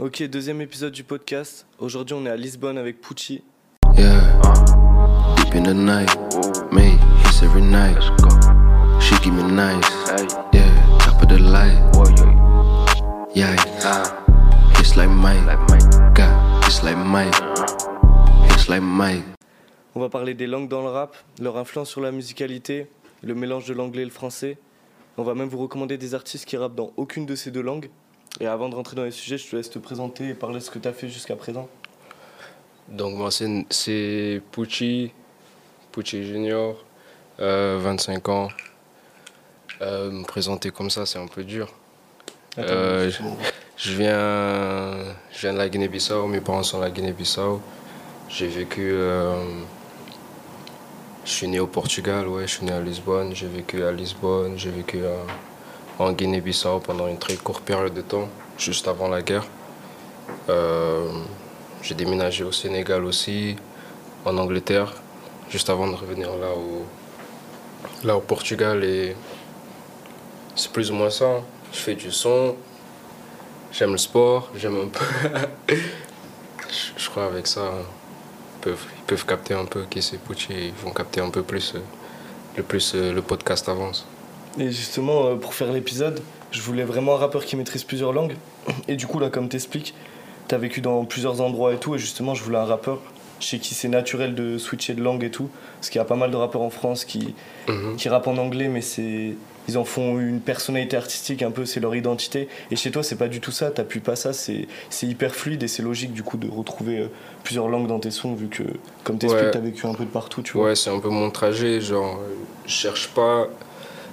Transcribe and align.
Ok, 0.00 0.24
deuxième 0.24 0.60
épisode 0.60 0.92
du 0.92 1.04
podcast. 1.04 1.66
Aujourd'hui, 1.78 2.16
on 2.18 2.26
est 2.26 2.28
à 2.28 2.34
Lisbonne 2.34 2.78
avec 2.78 3.00
Pucci. 3.00 3.44
Yeah, 3.96 4.40
deep 5.36 5.54
in 5.54 5.62
the 5.62 5.72
night, 5.72 6.10
me, 6.72 6.98
it's 7.24 7.44
every 7.44 7.62
night. 7.62 8.02
She 9.00 9.14
give 9.22 9.32
me 9.32 9.44
nice, 9.44 9.88
yeah, 10.52 10.66
top 10.98 11.22
of 11.22 11.28
the 11.28 11.38
light. 11.38 11.78
Yeah, 13.36 13.54
it's 14.80 14.96
like 14.96 15.10
Mike, 15.10 15.44
God, 16.12 16.64
it's 16.66 16.82
like 16.82 16.96
Mike, 16.96 17.32
it's 18.50 18.68
like 18.68 18.82
Mike. 18.82 19.22
On 19.94 20.00
va 20.00 20.08
parler 20.08 20.34
des 20.34 20.48
langues 20.48 20.68
dans 20.68 20.82
le 20.82 20.88
rap, 20.88 21.14
leur 21.40 21.56
influence 21.56 21.88
sur 21.90 22.00
la 22.00 22.10
musicalité, 22.10 22.88
le 23.22 23.36
mélange 23.36 23.66
de 23.68 23.74
l'anglais 23.74 24.02
et 24.02 24.06
le 24.06 24.10
français. 24.10 24.58
On 25.18 25.22
va 25.22 25.34
même 25.34 25.48
vous 25.48 25.58
recommander 25.58 25.98
des 25.98 26.16
artistes 26.16 26.46
qui 26.46 26.56
rappent 26.56 26.74
dans 26.74 26.92
aucune 26.96 27.26
de 27.26 27.36
ces 27.36 27.52
deux 27.52 27.62
langues. 27.62 27.90
Et 28.40 28.46
avant 28.46 28.68
de 28.68 28.74
rentrer 28.74 28.96
dans 28.96 29.04
les 29.04 29.10
sujets, 29.10 29.38
je 29.38 29.48
te 29.48 29.56
laisse 29.56 29.70
te 29.70 29.78
présenter 29.78 30.28
et 30.28 30.34
parler 30.34 30.56
de 30.56 30.60
ce 30.64 30.70
que 30.70 30.78
tu 30.78 30.88
as 30.88 30.92
fait 30.92 31.08
jusqu'à 31.08 31.36
présent. 31.36 31.68
Donc 32.88 33.14
moi 33.16 33.30
c'est- 33.30 33.64
c'est 33.70 34.42
Pucci, 34.52 35.12
Pucci 35.92 36.24
Junior, 36.24 36.76
euh, 37.40 37.78
25 37.80 38.28
ans. 38.28 38.48
Euh, 39.80 40.10
me 40.10 40.24
présenter 40.24 40.70
comme 40.70 40.90
ça 40.90 41.06
c'est 41.06 41.18
un 41.18 41.26
peu 41.26 41.44
dur. 41.44 41.72
Attends, 42.56 42.72
Euh. 42.72 43.10
Je 43.76 43.92
viens, 43.96 45.14
je 45.32 45.40
viens 45.40 45.52
de 45.52 45.58
la 45.58 45.68
Guinée-Bissau, 45.68 46.26
mes 46.28 46.40
parents 46.40 46.62
sont 46.62 46.78
de 46.78 46.84
la 46.84 46.90
Guinée-Bissau. 46.90 47.60
J'ai 48.28 48.46
vécu, 48.46 48.90
euh, 48.92 49.42
je 51.24 51.30
suis 51.30 51.48
né 51.48 51.58
au 51.58 51.66
Portugal, 51.66 52.28
ouais, 52.28 52.46
je 52.46 52.52
suis 52.56 52.64
né 52.66 52.72
à 52.72 52.80
Lisbonne, 52.80 53.34
j'ai 53.34 53.48
vécu 53.48 53.82
à 53.82 53.90
Lisbonne, 53.90 54.56
j'ai 54.56 54.70
vécu 54.70 54.98
euh, 55.02 55.16
en 55.98 56.12
Guinée-Bissau 56.12 56.80
pendant 56.80 57.08
une 57.08 57.18
très 57.18 57.36
courte 57.36 57.64
période 57.64 57.94
de 57.94 58.02
temps, 58.02 58.28
juste 58.58 58.88
avant 58.88 59.08
la 59.08 59.22
guerre. 59.22 59.46
Euh, 60.48 61.08
j'ai 61.82 61.94
déménagé 61.94 62.44
au 62.44 62.52
Sénégal 62.52 63.04
aussi, 63.04 63.56
en 64.24 64.36
Angleterre, 64.38 64.92
juste 65.50 65.70
avant 65.70 65.86
de 65.86 65.94
revenir 65.94 66.28
là 66.36 66.50
au, 66.56 66.84
là 68.06 68.16
au 68.16 68.20
Portugal 68.20 68.82
et 68.84 69.14
c'est 70.56 70.72
plus 70.72 70.90
ou 70.90 70.94
moins 70.94 71.10
ça. 71.10 71.26
hein. 71.26 71.42
Je 71.72 71.78
fais 71.78 71.94
du 71.94 72.12
son, 72.12 72.56
J'aime 73.76 73.90
le 73.90 73.98
sport, 73.98 74.50
j'aime 74.54 74.76
un 74.76 74.86
peu. 74.86 75.04
je, 76.96 77.10
crois 77.10 77.24
avec 77.24 77.48
ça, 77.48 77.72
ils 77.72 78.60
peuvent, 78.60 78.86
ils 78.96 79.02
peuvent 79.02 79.26
capter 79.26 79.52
un 79.52 79.64
peu 79.64 79.84
qui 79.90 80.00
c'est 80.00 80.18
Pucci 80.18 80.68
ils 80.68 80.72
vont 80.74 80.92
capter 80.92 81.20
un 81.20 81.28
peu 81.30 81.42
plus 81.42 81.74
euh, 81.74 81.80
le 82.56 82.62
plus 82.62 82.94
euh, 82.94 83.12
le 83.12 83.20
podcast 83.20 83.68
avance. 83.68 84.06
Et 84.58 84.70
justement, 84.70 85.26
euh, 85.26 85.34
pour 85.36 85.54
faire 85.54 85.72
l'épisode, 85.72 86.20
je 86.52 86.60
voulais 86.60 86.84
vraiment 86.84 87.14
un 87.14 87.18
rappeur 87.18 87.44
qui 87.44 87.56
maîtrise 87.56 87.84
plusieurs 87.84 88.12
langues. 88.12 88.36
Et 88.88 88.96
du 88.96 89.06
coup, 89.06 89.18
là, 89.18 89.28
comme 89.30 89.48
t'expliques, 89.48 89.94
t'as 90.48 90.58
vécu 90.58 90.80
dans 90.80 91.04
plusieurs 91.04 91.40
endroits 91.40 91.72
et 91.74 91.78
tout. 91.78 91.94
Et 91.94 91.98
justement, 91.98 92.34
je 92.34 92.42
voulais 92.44 92.58
un 92.58 92.64
rappeur 92.64 93.00
chez 93.40 93.58
qui 93.58 93.74
c'est 93.74 93.88
naturel 93.88 94.34
de 94.34 94.56
switcher 94.58 94.94
de 94.94 95.02
langue 95.02 95.24
et 95.24 95.30
tout. 95.30 95.48
Parce 95.80 95.90
qu'il 95.90 95.98
y 95.98 96.02
a 96.02 96.04
pas 96.04 96.14
mal 96.14 96.30
de 96.30 96.36
rappeurs 96.36 96.62
en 96.62 96.70
France 96.70 97.04
qui, 97.04 97.34
Mhm. 97.68 97.96
qui 97.96 98.08
rappent 98.08 98.28
en 98.28 98.36
anglais, 98.36 98.68
mais 98.68 98.80
c'est 98.80 99.34
ils 99.66 99.78
en 99.78 99.84
font 99.86 100.18
une 100.20 100.40
personnalité 100.40 100.94
artistique 100.94 101.42
un 101.42 101.50
peu, 101.50 101.64
c'est 101.64 101.80
leur 101.80 101.94
identité. 101.96 102.48
Et 102.70 102.76
chez 102.76 102.90
toi, 102.90 103.02
c'est 103.02 103.16
pas 103.16 103.28
du 103.28 103.40
tout 103.40 103.50
ça, 103.50 103.70
t'appuies 103.70 104.00
pas 104.00 104.14
ça, 104.14 104.34
c'est 104.34 104.68
c'est 104.90 105.06
hyper 105.06 105.34
fluide 105.34 105.62
et 105.62 105.68
c'est 105.68 105.82
logique 105.82 106.12
du 106.12 106.22
coup 106.22 106.36
de 106.36 106.48
retrouver 106.50 106.98
euh, 106.98 107.06
plusieurs 107.44 107.68
langues 107.68 107.86
dans 107.86 107.98
tes 107.98 108.10
sons, 108.10 108.34
vu 108.34 108.48
que, 108.48 108.62
comme 109.04 109.16
t'expliques, 109.18 109.46
Ouais. 109.46 109.50
t'as 109.50 109.60
vécu 109.60 109.86
un 109.86 109.94
peu 109.94 110.04
de 110.04 110.10
partout, 110.10 110.42
tu 110.42 110.52
vois. 110.52 110.66
Ouais, 110.66 110.74
c'est 110.76 110.90
un 110.90 110.98
peu 111.00 111.08
mon 111.08 111.30
trajet. 111.30 111.80
Genre, 111.80 112.18
euh, 112.20 112.34
je 112.66 112.72
cherche 112.72 113.08
pas. 113.08 113.48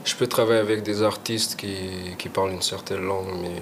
Je 0.04 0.16
peux 0.16 0.28
travailler 0.28 0.60
avec 0.60 0.84
des 0.84 1.04
artistes 1.04 1.56
qui, 1.56 2.16
qui 2.18 2.30
parlent 2.30 2.52
une 2.52 2.62
certaine 2.62 3.06
langue, 3.06 3.34
mais 3.42 3.62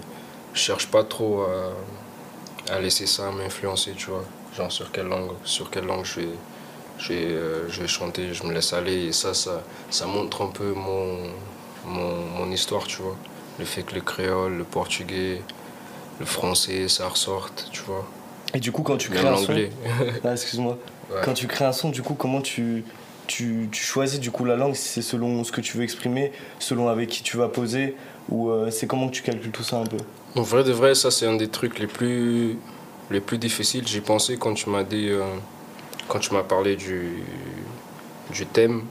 je 0.54 0.59
cherche 0.59 0.88
pas 0.88 1.04
trop 1.04 1.42
à, 1.44 2.73
à 2.73 2.80
laisser 2.80 3.06
ça 3.06 3.32
m'influencer, 3.32 3.94
tu 3.98 4.09
vois. 4.09 4.23
Genre, 4.56 4.72
sur 4.72 4.92
quelle 4.92 5.08
langue, 5.08 5.32
sur 5.44 5.70
quelle 5.70 5.86
langue 5.86 6.06
je 6.06 6.22
vais, 6.22 6.28
je 6.98 7.14
vais, 7.14 7.26
euh, 7.26 7.70
je 7.70 7.82
vais 7.82 7.88
chanter, 7.88 8.34
je 8.34 8.44
me 8.44 8.54
laisse 8.54 8.73
aller. 8.73 9.08
Et 9.08 9.12
ça, 9.12 9.34
ça, 9.34 9.64
ça 9.89 10.05
montre 10.05 10.42
un 10.42 10.48
peu 10.48 10.73
mon, 10.73 11.17
mon, 11.86 12.16
mon 12.38 12.52
histoire, 12.52 12.86
tu 12.88 13.02
vois. 13.02 13.16
Le 13.60 13.66
fait 13.66 13.83
que 13.83 13.95
le 13.95 14.02
créole, 14.02 14.58
le 14.58 14.64
portugais, 14.64 15.42
le 16.20 16.26
français, 16.26 16.88
ça 16.88 17.08
ressorte, 17.08 17.67
tu 17.72 17.82
vois. 17.82 18.05
Et 18.54 18.60
du 18.60 18.72
coup, 18.72 18.82
quand 18.82 18.98
tu 18.98 19.10
crées 19.10 19.28
un 19.28 19.38
son. 19.38 19.54
Ah, 20.23 20.32
excuse-moi. 20.32 20.78
Ouais. 21.11 21.22
Quand 21.23 21.33
tu 21.33 21.48
crées 21.48 21.66
un 21.66 21.73
son, 21.73 21.89
du 21.89 22.02
coup, 22.02 22.14
comment 22.14 22.42
tu, 22.42 22.83
tu, 23.30 23.70
choisis 23.72 24.20
du 24.20 24.32
coup 24.32 24.44
la 24.44 24.56
langue 24.56 24.73
c'est 24.73 25.04
selon 25.04 25.44
ce 25.44 25.52
que 25.52 25.62
tu 25.62 25.78
veux 25.78 25.84
exprimer, 25.84 26.32
selon 26.58 26.90
avec 26.90 27.10
qui 27.10 27.23
tu 27.23 27.38
vas 27.38 27.48
poser, 27.48 27.95
ou 28.30 28.50
euh, 28.50 28.72
c'est 28.72 28.88
comment 28.88 29.08
que 29.08 29.14
tu 29.14 29.22
calcules 29.22 29.52
tout 29.52 29.64
ça 29.64 29.78
un 29.78 29.86
peu? 29.86 29.98
En 30.36 30.42
vrai 30.42 30.64
de 30.64 30.72
vrai, 30.72 30.95
ça 30.95 31.12
c'est 31.12 31.28
un 31.28 31.36
des 31.36 31.48
trucs 31.48 31.80
les 31.80 31.88
plus, 31.88 32.58
les 33.12 33.22
plus 33.22 33.38
difficiles. 33.38 33.88
J'y 33.88 34.02
pensais 34.02 34.38
quand 34.38 34.56
tu 34.56 34.70
m'as 34.70 34.84
dit, 34.84 35.10
euh, 35.10 35.23
quand 36.08 36.20
tu 36.20 36.34
m'as 36.34 36.44
parlé 36.44 36.76
du, 36.76 37.23
du 38.34 38.45
thème. 38.45 38.84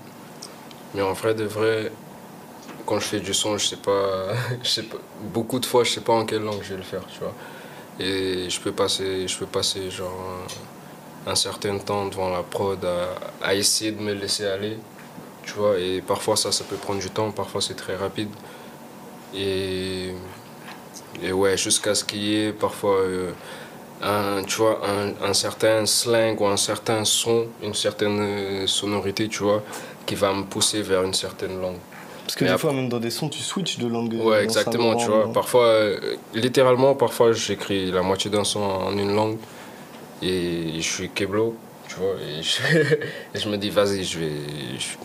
Mais 0.94 1.03
en 1.03 1.12
vrai 1.12 1.34
de 1.34 1.44
vrai, 1.44 1.91
quand 2.87 3.00
je 3.00 3.06
fais 3.06 3.20
du 3.20 3.34
son, 3.34 3.59
je 3.59 3.66
sais 3.66 3.76
pas, 3.76 4.34
je 4.62 4.69
sais 4.69 4.84
beaucoup 5.34 5.59
de 5.59 5.66
fois, 5.66 5.82
je 5.82 5.91
sais 5.91 6.00
pas 6.00 6.12
en 6.12 6.25
quelle 6.25 6.43
langue 6.43 6.62
je 6.62 6.70
vais 6.70 6.78
le 6.78 6.82
faire, 6.84 7.05
tu 7.12 7.19
vois. 7.19 7.34
Et 7.99 8.49
je 8.49 8.60
peux 8.60 8.72
passer, 8.72 9.26
je 9.26 9.37
peux 9.37 9.47
passer 9.47 9.91
genre 9.91 10.47
un 11.26 11.34
certain 11.34 11.78
temps 11.78 12.06
devant 12.06 12.30
la 12.30 12.42
prod 12.42 12.82
à, 12.84 13.46
à 13.46 13.54
essayer 13.54 13.92
de 13.92 14.00
me 14.00 14.12
laisser 14.12 14.46
aller, 14.46 14.78
tu 15.44 15.52
vois. 15.54 15.78
Et 15.78 16.00
parfois 16.00 16.36
ça, 16.36 16.52
ça 16.52 16.64
peut 16.64 16.76
prendre 16.76 17.00
du 17.00 17.10
temps, 17.10 17.30
parfois 17.30 17.60
c'est 17.60 17.74
très 17.76 17.96
rapide. 17.96 18.30
Et 19.34 20.10
et 21.22 21.32
ouais, 21.32 21.56
jusqu'à 21.56 21.94
ce 21.94 22.04
qu'il 22.04 22.22
y 22.22 22.44
ait 22.46 22.52
parfois 22.52 22.96
euh, 22.98 23.32
un, 24.02 24.42
tu 24.44 24.56
vois, 24.58 24.80
un, 24.86 25.26
un 25.28 25.32
certain 25.34 25.84
slang 25.86 26.40
ou 26.40 26.46
un 26.46 26.56
certain 26.56 27.04
son, 27.04 27.46
une 27.62 27.74
certaine 27.74 28.20
euh, 28.20 28.66
sonorité, 28.66 29.28
tu 29.28 29.42
vois, 29.42 29.62
qui 30.06 30.14
va 30.14 30.32
me 30.32 30.44
pousser 30.44 30.80
vers 30.82 31.02
une 31.02 31.14
certaine 31.14 31.60
langue. 31.60 31.78
Parce 32.24 32.36
que 32.36 32.44
Mais 32.44 32.50
des 32.50 32.54
après- 32.54 32.68
fois, 32.68 32.72
même 32.72 32.88
dans 32.88 33.00
des 33.00 33.10
sons, 33.10 33.28
tu 33.28 33.40
switches 33.40 33.78
de 33.78 33.88
langue. 33.88 34.12
Ouais, 34.14 34.20
dans 34.20 34.42
exactement, 34.44 34.94
tu 34.96 35.06
vois. 35.06 35.32
Parfois, 35.32 35.64
euh, 35.64 35.98
littéralement, 36.34 36.94
parfois 36.94 37.32
j'écris 37.32 37.90
la 37.90 38.02
moitié 38.02 38.30
d'un 38.30 38.44
son 38.44 38.60
en 38.60 38.96
une 38.96 39.14
langue 39.16 39.38
et 40.22 40.72
je 40.76 40.82
suis 40.82 41.08
keblo, 41.10 41.56
tu 41.88 41.94
vois, 41.96 42.14
et 42.16 42.42
je, 42.42 42.60
et 43.34 43.40
je 43.40 43.48
me 43.48 43.56
dis, 43.56 43.70
vas-y, 43.70 44.04
je 44.04 44.18
vais. 44.18 44.30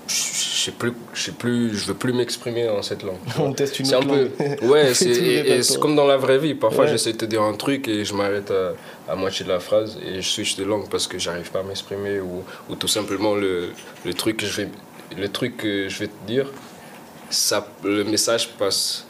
Je, 0.07 0.69
sais 0.69 0.71
plus, 0.71 0.93
je 1.13 1.21
sais 1.23 1.31
plus, 1.33 1.75
je 1.75 1.85
veux 1.87 1.93
plus 1.93 2.13
m'exprimer 2.13 2.65
dans 2.65 2.81
cette 2.81 3.03
langue. 3.03 3.17
On 3.37 3.51
teste 3.51 3.79
une 3.79 3.85
C'est 3.85 3.95
un 3.95 3.99
autre 3.99 4.29
peu. 4.37 4.45
Ouais, 4.67 4.93
c'est 4.93 5.77
comme 5.79 5.95
dans 5.95 6.07
la 6.07 6.15
vraie 6.17 6.37
vie. 6.37 6.53
Parfois, 6.55 6.85
Ouais. 6.85 6.91
j'essaie 6.91 7.11
de 7.13 7.17
te 7.17 7.25
dire 7.25 7.41
un 7.41 7.53
truc 7.53 7.87
et 7.89 8.05
je 8.05 8.13
m'arrête 8.13 8.49
à, 8.51 9.11
à 9.11 9.15
moitié 9.15 9.43
de 9.45 9.49
la 9.51 9.59
phrase 9.59 9.97
et 10.05 10.21
je 10.21 10.27
switch 10.27 10.55
de 10.55 10.63
langue 10.63 10.89
parce 10.89 11.07
que 11.07 11.19
j'arrive 11.19 11.51
pas 11.51 11.59
à 11.59 11.63
m'exprimer 11.63 12.19
ou, 12.21 12.43
ou 12.69 12.75
tout 12.75 12.87
simplement 12.87 13.35
le, 13.35 13.71
le 14.05 14.13
truc 14.13 14.37
que 14.37 14.45
je 14.45 14.61
vais 14.61 14.69
le 15.17 15.27
truc 15.29 15.57
que 15.57 15.89
je 15.89 15.99
vais 15.99 16.07
te 16.07 16.25
dire, 16.27 16.47
ça 17.29 17.67
le 17.83 18.03
message 18.05 18.49
passe 18.57 19.05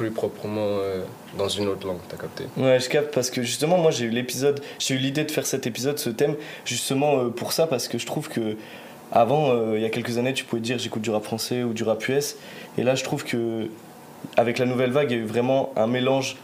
plus 0.00 0.10
proprement 0.10 0.78
euh, 0.80 1.02
dans 1.36 1.48
une 1.48 1.68
autre 1.68 1.86
langue. 1.86 1.98
T'as 2.08 2.16
capté 2.16 2.44
Ouais, 2.56 2.80
je 2.80 2.88
capte 2.88 3.12
parce 3.12 3.28
que 3.28 3.42
justement, 3.42 3.76
moi 3.76 3.90
j'ai 3.90 4.06
eu 4.06 4.08
l'épisode, 4.08 4.62
j'ai 4.78 4.94
eu 4.94 4.98
l'idée 4.98 5.24
de 5.24 5.30
faire 5.30 5.44
cet 5.44 5.66
épisode, 5.66 5.98
ce 5.98 6.08
thème, 6.08 6.36
justement 6.64 7.18
euh, 7.18 7.28
pour 7.28 7.52
ça, 7.52 7.66
parce 7.66 7.86
que 7.86 7.98
je 7.98 8.06
trouve 8.06 8.30
que 8.30 8.56
avant, 9.12 9.50
euh, 9.50 9.74
il 9.76 9.82
y 9.82 9.84
a 9.84 9.90
quelques 9.90 10.16
années, 10.16 10.32
tu 10.32 10.44
pouvais 10.44 10.62
dire 10.62 10.78
j'écoute 10.78 11.02
du 11.02 11.10
rap 11.10 11.22
français 11.22 11.64
ou 11.64 11.74
du 11.74 11.82
rap 11.82 12.08
US, 12.08 12.36
et 12.78 12.82
là 12.82 12.94
je 12.94 13.04
trouve 13.04 13.24
que 13.24 13.68
avec 14.38 14.58
la 14.58 14.64
nouvelle 14.64 14.90
vague, 14.90 15.10
il 15.10 15.18
y 15.18 15.20
a 15.20 15.22
eu 15.22 15.26
vraiment 15.26 15.70
un 15.76 15.86
mélange. 15.86 16.36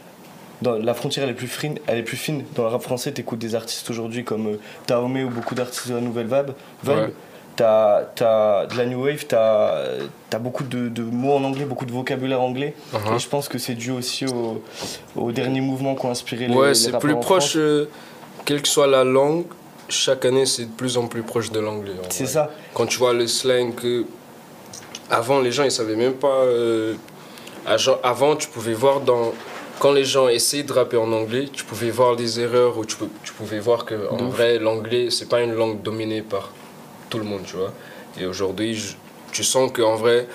Dans, 0.61 0.77
la 0.77 0.93
frontière 0.93 1.23
elle 1.23 1.31
est 1.31 1.33
plus 1.33 1.47
fine, 1.47 1.79
elle 1.87 1.97
est 1.97 2.03
plus 2.03 2.17
fine. 2.17 2.43
Dans 2.53 2.63
le 2.63 2.69
rap 2.69 2.83
français, 2.83 3.11
t'écoutes 3.11 3.39
des 3.39 3.55
artistes 3.55 3.89
aujourd'hui 3.89 4.23
comme 4.23 4.59
Taomé 4.85 5.23
ou 5.23 5.29
beaucoup 5.29 5.55
d'artistes 5.55 5.89
de 5.89 5.95
la 5.95 6.01
nouvelle 6.01 6.27
vague. 6.27 6.49
Ouais. 6.85 7.11
T'as 7.57 8.03
t'as 8.15 8.67
de 8.67 8.77
la 8.77 8.85
new 8.85 9.03
wave, 9.03 9.25
t'as 9.27 9.81
as 10.31 10.37
beaucoup 10.39 10.63
de, 10.63 10.89
de 10.89 11.01
mots 11.01 11.33
en 11.33 11.43
anglais, 11.43 11.65
beaucoup 11.65 11.85
de 11.87 11.91
vocabulaire 11.91 12.39
anglais. 12.39 12.75
Uh-huh. 12.93 13.15
Et 13.15 13.19
je 13.19 13.27
pense 13.27 13.49
que 13.49 13.57
c'est 13.57 13.73
dû 13.73 13.89
aussi 13.89 14.25
au, 14.27 14.61
au 15.15 15.31
dernier 15.31 15.59
mouvement 15.59 15.95
qui 15.95 16.05
ont 16.05 16.11
inspiré 16.11 16.47
les 16.47 16.53
Ouais, 16.55 16.67
les 16.69 16.73
c'est 16.75 16.91
rappeurs 16.91 17.01
plus 17.01 17.19
proche, 17.19 17.55
euh, 17.55 17.89
quelle 18.45 18.61
que 18.61 18.67
soit 18.67 18.85
la 18.85 19.03
langue, 19.03 19.45
chaque 19.89 20.23
année 20.25 20.45
c'est 20.45 20.65
de 20.65 20.71
plus 20.71 20.97
en 20.97 21.07
plus 21.07 21.23
proche 21.23 21.51
de 21.51 21.59
l'anglais. 21.59 21.93
C'est 22.09 22.27
ça. 22.27 22.51
Quand 22.75 22.85
tu 22.85 22.99
vois 22.99 23.13
le 23.13 23.25
slang, 23.25 23.73
avant 25.09 25.39
les 25.39 25.51
gens 25.51 25.63
ils 25.63 25.71
savaient 25.71 25.95
même 25.95 26.13
pas. 26.13 26.27
euh, 26.27 26.93
avant 28.03 28.35
tu 28.35 28.47
pouvais 28.49 28.73
voir 28.73 29.01
dans. 29.01 29.33
Quand 29.79 29.93
les 29.93 30.05
gens 30.05 30.27
essayaient 30.27 30.63
de 30.63 30.73
rapper 30.73 30.97
en 30.97 31.11
anglais, 31.11 31.49
tu 31.51 31.63
pouvais 31.63 31.89
voir 31.89 32.15
des 32.15 32.39
erreurs 32.39 32.77
ou 32.77 32.85
tu, 32.85 32.95
tu 33.23 33.33
pouvais 33.33 33.59
voir 33.59 33.85
que 33.85 33.95
en 34.11 34.27
vrai 34.29 34.59
l'anglais 34.59 35.09
c'est 35.09 35.27
pas 35.29 35.41
une 35.41 35.53
langue 35.53 35.81
dominée 35.81 36.21
par 36.21 36.51
tout 37.09 37.17
le 37.19 37.25
monde, 37.25 37.41
tu 37.45 37.55
vois. 37.55 37.73
Et 38.19 38.25
aujourd'hui, 38.25 38.95
tu 39.31 39.43
sens 39.43 39.71
qu'en 39.71 39.95
vrai, 39.95 40.27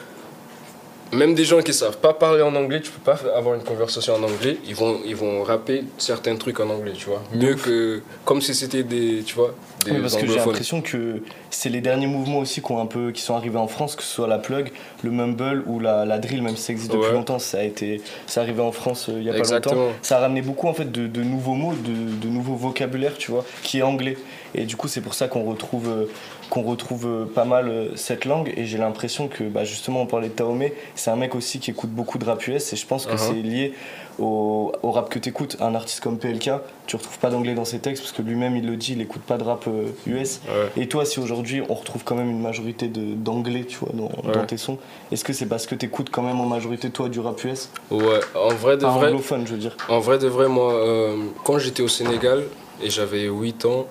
même 1.12 1.34
des 1.34 1.44
gens 1.44 1.60
qui 1.60 1.74
savent 1.74 1.98
pas 1.98 2.14
parler 2.14 2.40
en 2.40 2.54
anglais, 2.54 2.80
tu 2.80 2.90
peux 2.90 3.00
pas 3.12 3.18
avoir 3.36 3.54
une 3.54 3.62
conversation 3.64 4.14
en 4.14 4.22
anglais, 4.22 4.56
ils 4.66 4.74
vont, 4.74 4.98
ils 5.04 5.14
vont 5.14 5.42
rapper 5.42 5.84
certains 5.98 6.36
trucs 6.36 6.58
en 6.58 6.70
anglais, 6.70 6.92
tu 6.96 7.04
vois. 7.06 7.22
Mieux 7.34 7.54
que. 7.54 8.00
Comme 8.24 8.40
si 8.40 8.54
c'était 8.54 8.82
des. 8.82 9.22
Tu 9.22 9.34
vois 9.34 9.54
des 9.84 9.90
Oui, 9.90 9.98
parce 10.00 10.16
que 10.16 10.26
j'ai 10.26 10.36
l'impression 10.36 10.80
que 10.80 11.22
c'est 11.50 11.68
les 11.68 11.82
derniers 11.82 12.06
mouvements 12.06 12.38
aussi 12.38 12.62
qui, 12.62 12.72
un 12.72 12.86
peu, 12.86 13.10
qui 13.12 13.20
sont 13.20 13.34
arrivés 13.34 13.58
en 13.58 13.66
France, 13.68 13.94
que 13.94 14.02
ce 14.02 14.08
soit 14.14 14.26
la 14.26 14.38
plug, 14.38 14.72
le 15.02 15.10
mumble 15.10 15.64
ou 15.66 15.80
la, 15.80 16.06
la 16.06 16.18
drill, 16.18 16.40
même 16.40 16.56
si 16.56 16.62
ça 16.62 16.72
existe 16.72 16.92
depuis 16.92 17.08
Ouais. 17.08 17.12
longtemps, 17.12 17.38
ça 17.38 17.58
a 17.58 17.62
été, 17.62 18.00
c'est 18.26 18.40
arrivé 18.40 18.62
en 18.62 18.72
France 18.72 19.10
euh, 19.10 19.14
il 19.18 19.24
y 19.24 19.28
a 19.28 19.32
pas 19.32 19.38
Exactement. 19.40 19.74
longtemps. 19.74 19.96
Ça 20.00 20.16
a 20.16 20.20
ramené 20.20 20.40
beaucoup 20.40 20.66
en 20.68 20.72
fait 20.72 20.90
de, 20.90 21.06
de 21.08 21.22
nouveaux 21.22 21.54
mots, 21.54 21.74
de, 21.74 21.92
de 22.26 22.28
nouveaux 22.32 22.54
vocabulaires, 22.54 23.18
tu 23.18 23.32
vois, 23.32 23.44
qui 23.62 23.80
est 23.80 23.82
anglais. 23.82 24.16
Et 24.54 24.64
du 24.64 24.76
coup, 24.76 24.88
c'est 24.88 25.00
pour 25.02 25.12
ça 25.14 25.28
qu'on 25.28 25.42
retrouve, 25.42 25.88
euh, 25.90 26.06
qu'on 26.52 26.60
retrouve 26.64 27.06
euh, 27.06 27.24
pas 27.24 27.46
mal 27.46 27.66
euh, 27.70 27.96
cette 27.96 28.26
langue. 28.26 28.52
Et 28.58 28.66
j'ai 28.66 28.76
l'impression 28.76 29.26
que, 29.26 29.42
bah, 29.44 29.64
justement, 29.64 30.02
on 30.02 30.06
parlait 30.06 30.28
de 30.28 30.34
Taomé, 30.34 30.74
c'est 30.94 31.10
un 31.10 31.16
mec 31.16 31.34
aussi 31.34 31.60
qui 31.60 31.70
écoute 31.70 31.88
beaucoup 31.88 32.18
de 32.18 32.26
rap 32.26 32.46
US. 32.46 32.74
Et 32.74 32.76
je 32.76 32.86
pense 32.86 33.06
que 33.06 33.12
Uh-huh. 33.14 33.18
c'est 33.18 33.32
lié 33.42 33.72
au, 34.18 34.70
au 34.82 34.90
rap 34.90 35.08
que 35.08 35.18
t'écoutes. 35.18 35.56
Un 35.60 35.74
artiste 35.74 36.00
comme 36.00 36.18
PLK, 36.18 36.50
tu 36.86 36.96
retrouves 36.96 37.18
pas 37.20 37.30
d'anglais 37.30 37.54
dans 37.54 37.64
ses 37.64 37.78
textes 37.78 38.02
parce 38.02 38.12
que 38.12 38.20
lui-même 38.20 38.54
il 38.54 38.66
le 38.66 38.76
dit, 38.76 38.92
il 38.92 39.00
écoute 39.00 39.22
pas 39.22 39.38
de 39.38 39.44
rap 39.44 39.64
euh, 39.66 39.86
US. 40.06 40.40
Ouais. 40.46 40.82
Et 40.82 40.88
toi, 40.88 41.06
si 41.06 41.20
aujourd'hui 41.20 41.62
on 41.70 41.72
retrouve 41.74 42.04
quand 42.04 42.16
même 42.16 42.28
une 42.28 42.42
majorité 42.42 42.88
d'anglais, 42.88 43.64
tu 43.64 43.78
vois, 43.78 43.88
dans, 43.94 44.10
dans 44.30 44.44
tes 44.44 44.58
sons, 44.58 44.76
est-ce 45.10 45.24
que 45.24 45.32
c'est 45.32 45.46
parce 45.46 45.66
que 45.66 45.74
t'écoutes 45.74 46.10
quand 46.10 46.20
même 46.22 46.38
en 46.38 46.46
majorité 46.46 46.90
toi 46.90 47.08
du 47.08 47.20
rap 47.20 47.42
US 47.44 47.70
Ouais, 47.90 48.20
en 48.34 48.48
vrai 48.50 48.76
de 48.76 48.82
Pas 48.82 48.90
vrai. 48.90 49.06
anglophone, 49.08 49.46
je 49.46 49.52
veux 49.52 49.58
dire. 49.58 49.74
En 49.88 50.00
vrai 50.00 50.18
de 50.18 50.28
vrai, 50.28 50.48
moi, 50.48 50.74
euh, 50.74 51.16
quand 51.44 51.56
j'étais 51.58 51.82
au 51.82 51.88
Sénégal 51.88 52.42
et 52.82 52.90
j'avais 52.90 53.24
8 53.28 53.64
ans, 53.64 53.86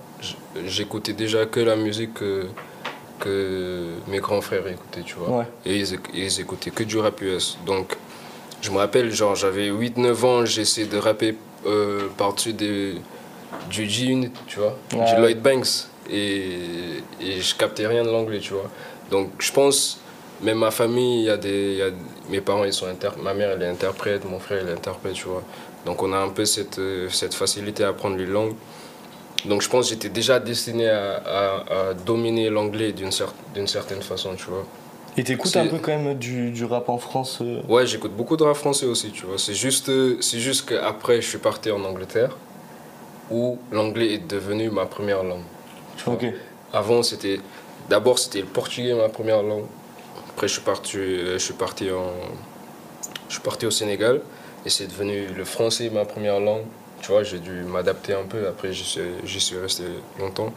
j'écoutais 0.66 1.14
déjà 1.14 1.46
que 1.46 1.60
la 1.60 1.76
musique 1.76 2.14
que, 2.16 2.46
que 3.20 3.86
mes 4.08 4.20
grands 4.20 4.42
frères 4.42 4.66
écoutaient, 4.68 5.02
tu 5.04 5.16
vois. 5.16 5.40
Ouais. 5.40 5.46
Et 5.66 5.78
ils, 5.78 6.00
ils 6.14 6.40
écoutaient 6.42 6.72
que 6.72 6.84
du 6.84 6.98
rap 6.98 7.22
US. 7.22 7.58
Donc, 7.66 7.96
je 8.62 8.72
me 8.72 8.78
rappelle, 8.78 9.12
genre, 9.12 9.36
j'avais 9.36 9.70
8-9 9.70 10.26
ans, 10.26 10.46
j'essayais 10.46 10.88
de 10.88 10.98
rapper 10.98 11.36
euh, 11.66 12.08
par-dessus 12.18 12.54
des- 12.54 12.96
du 13.70 13.88
G-Unit, 13.88 14.32
tu 14.48 14.60
vois, 14.60 14.78
Ouais. 14.94 15.06
du 15.14 15.22
Lloyd 15.22 15.42
Banks. 15.42 15.88
Et, 16.10 16.58
et 17.22 17.40
je 17.42 17.56
captais 17.56 17.86
rien 17.88 18.04
de 18.04 18.10
l'anglais, 18.10 18.40
tu 18.40 18.54
vois. 18.54 18.70
Donc, 19.12 19.30
je 19.40 19.52
pense, 19.52 20.00
même 20.42 20.58
ma 20.58 20.72
famille, 20.72 21.22
il 21.22 21.26
y 21.26 21.30
a 21.30 21.38
des. 21.38 21.76
y 21.76 21.82
a- 21.84 21.92
mes 22.30 22.42
parents, 22.42 22.64
ils 22.64 22.74
sont 22.74 22.88
inter- 22.88 23.12
ma 23.22 23.34
mère, 23.34 23.52
elle 23.52 23.62
est 23.62 23.68
interprète, 23.68 24.26
mon 24.26 24.40
frère, 24.40 24.62
il 24.64 24.70
est 24.70 24.74
interprète, 24.74 25.14
tu 25.14 25.26
vois. 25.26 25.44
Donc, 25.86 26.02
on 26.02 26.12
a 26.14 26.18
un 26.18 26.30
peu 26.30 26.46
cette, 26.46 26.80
euh, 26.80 27.08
cette 27.10 27.34
facilité 27.34 27.84
à 27.84 27.90
apprendre 27.90 28.18
les 28.18 28.26
langues. 28.26 28.56
Donc, 29.46 29.62
je 29.62 29.70
pense 29.70 29.86
que 29.86 29.94
j'étais 29.94 30.10
déjà 30.10 30.40
destiné 30.40 30.90
à, 30.90 31.16
à- 31.16 31.90
à 31.90 31.94
dominer 31.94 32.50
l'anglais 32.50 32.92
d'une 32.92 33.10
cer- 33.10 33.34
d'une 33.54 33.68
certaine 33.68 34.02
façon, 34.02 34.36
tu 34.36 34.46
vois. 34.46 34.66
Et 35.18 35.24
t'écoutes 35.24 35.56
un 35.58 35.68
peu 35.68 35.78
quand 35.80 35.98
même 35.98 36.18
du, 36.18 36.52
du 36.52 36.64
rap 36.64 36.88
en 36.88 36.98
France 36.98 37.40
euh, 37.42 37.62
Ouais, 37.68 37.86
j'écoute 37.86 38.14
beaucoup 38.16 38.38
de 38.38 38.44
rap 38.44 38.56
français 38.56 38.86
aussi, 38.86 39.12
tu 39.12 39.26
vois. 39.26 39.38
C'est 39.38 39.54
juste, 39.56 39.92
c'est 40.22 40.40
juste 40.40 40.70
qu'après, 40.70 41.22
je 41.22 41.28
suis 41.28 41.38
parti 41.40 41.70
en 41.72 41.84
Angleterre, 41.84 42.38
où 43.30 43.58
l'anglais 43.72 44.14
est 44.14 44.28
devenu 44.28 44.70
ma 44.70 44.86
première 44.86 45.24
langue. 45.24 45.44
tu 45.98 46.04
vois. 46.06 46.14
Ok. 46.14 46.26
Avant, 46.74 47.04
c'était. 47.04 47.40
D'abord, 47.90 48.20
c'était 48.20 48.40
le 48.40 48.46
portugais, 48.46 48.94
ma 48.94 49.10
première 49.10 49.44
langue. 49.44 49.66
Après, 50.30 50.48
je 50.48 50.54
suis 50.54 50.62
parti, 50.62 50.98
euh, 50.98 51.34
je 51.34 51.44
suis 51.44 51.54
parti, 51.56 51.92
en, 51.92 52.14
je 53.28 53.34
suis 53.34 53.42
parti 53.42 53.66
au 53.66 53.72
Sénégal, 53.72 54.22
et 54.66 54.70
c'est 54.70 54.88
devenu 54.88 55.28
le 55.28 55.44
français, 55.44 55.90
ma 55.90 56.06
première 56.06 56.40
langue. 56.40 56.64
Tu 57.02 57.12
vois, 57.12 57.24
j'ai 57.24 57.40
dû 57.40 57.64
m'adapter 57.64 58.14
un 58.14 58.24
peu, 58.24 58.48
après, 58.48 58.72
j'y 58.72 58.84
suis, 58.84 59.02
j'y 59.26 59.40
suis 59.40 59.58
resté 59.58 59.84
longtemps. 60.20 60.54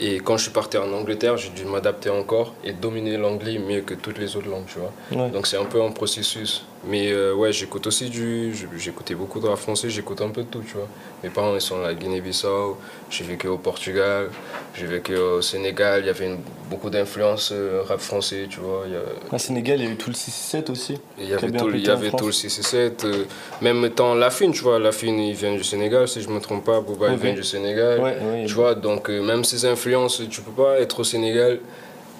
Et 0.00 0.16
quand 0.16 0.36
je 0.38 0.44
suis 0.44 0.52
parti 0.52 0.78
en 0.78 0.90
Angleterre, 0.92 1.36
j'ai 1.36 1.50
dû 1.50 1.64
m'adapter 1.64 2.10
encore 2.10 2.54
et 2.64 2.72
dominer 2.72 3.16
l'anglais 3.18 3.58
mieux 3.58 3.82
que 3.82 3.94
toutes 3.94 4.18
les 4.18 4.36
autres 4.36 4.48
langues, 4.48 4.66
tu 4.66 4.78
vois. 4.78 4.92
Ouais. 5.24 5.30
Donc 5.30 5.46
c'est 5.46 5.58
un 5.58 5.66
peu 5.66 5.82
un 5.82 5.90
processus. 5.90 6.64
Mais 6.84 7.12
euh, 7.12 7.32
ouais, 7.32 7.52
j'écoute 7.52 7.86
aussi 7.86 8.10
du. 8.10 8.52
J'écoutais 8.76 9.14
beaucoup 9.14 9.38
de 9.38 9.46
rap 9.46 9.56
français, 9.58 9.88
j'écoute 9.88 10.20
un 10.20 10.30
peu 10.30 10.42
de 10.42 10.48
tout, 10.48 10.62
tu 10.66 10.74
vois. 10.74 10.88
Mes 11.22 11.30
parents, 11.30 11.54
ils 11.54 11.60
sont 11.60 11.78
à 11.80 11.86
la 11.86 11.94
Guinée-Bissau, 11.94 12.76
j'ai 13.08 13.22
vécu 13.22 13.46
au 13.46 13.56
Portugal, 13.56 14.30
j'ai 14.74 14.86
vécu 14.86 15.14
au 15.16 15.40
Sénégal, 15.42 16.00
il 16.02 16.06
y 16.06 16.10
avait 16.10 16.26
une- 16.26 16.40
beaucoup 16.68 16.90
d'influence 16.90 17.50
euh, 17.52 17.82
rap 17.86 18.00
français, 18.00 18.46
tu 18.50 18.58
vois. 18.58 18.82
Il 18.86 18.94
y 18.94 18.96
a- 18.96 19.34
Au 19.34 19.38
Sénégal, 19.38 19.78
il 19.80 19.84
y 19.84 19.88
a 19.88 19.92
eu 19.92 19.96
tout 19.96 20.10
le 20.10 20.16
6-7 20.16 20.70
aussi. 20.70 20.98
il 21.18 21.28
y 21.28 21.34
avait 21.34 21.52
tout, 21.52 21.70
il 21.72 21.86
y 21.86 21.88
avait 21.88 22.10
tout 22.10 22.26
le 22.26 22.32
6 22.32 22.58
et 22.58 22.62
7. 22.62 23.04
euh, 23.04 23.26
même 23.60 23.84
étant 23.84 24.16
Lafine, 24.16 24.50
tu 24.50 24.62
vois, 24.62 24.80
Lafine, 24.80 25.20
il 25.20 25.34
vient 25.36 25.54
du 25.54 25.62
Sénégal, 25.62 26.08
si 26.08 26.20
je 26.20 26.28
me 26.30 26.40
trompe 26.40 26.64
pas, 26.64 26.80
Bouba, 26.80 27.10
il 27.10 27.14
Ok. 27.14 27.20
vient 27.22 27.32
du 27.34 27.44
Sénégal. 27.44 28.00
Ouais, 28.00 28.16
ouais. 28.20 28.44
Tu 28.48 28.54
vois, 28.54 28.74
donc 28.74 29.08
euh, 29.08 29.22
même 29.22 29.44
ces 29.44 29.64
influences, 29.66 30.20
tu 30.28 30.40
peux 30.40 30.50
pas 30.62 30.80
être 30.80 30.98
au 30.98 31.04
Sénégal 31.04 31.60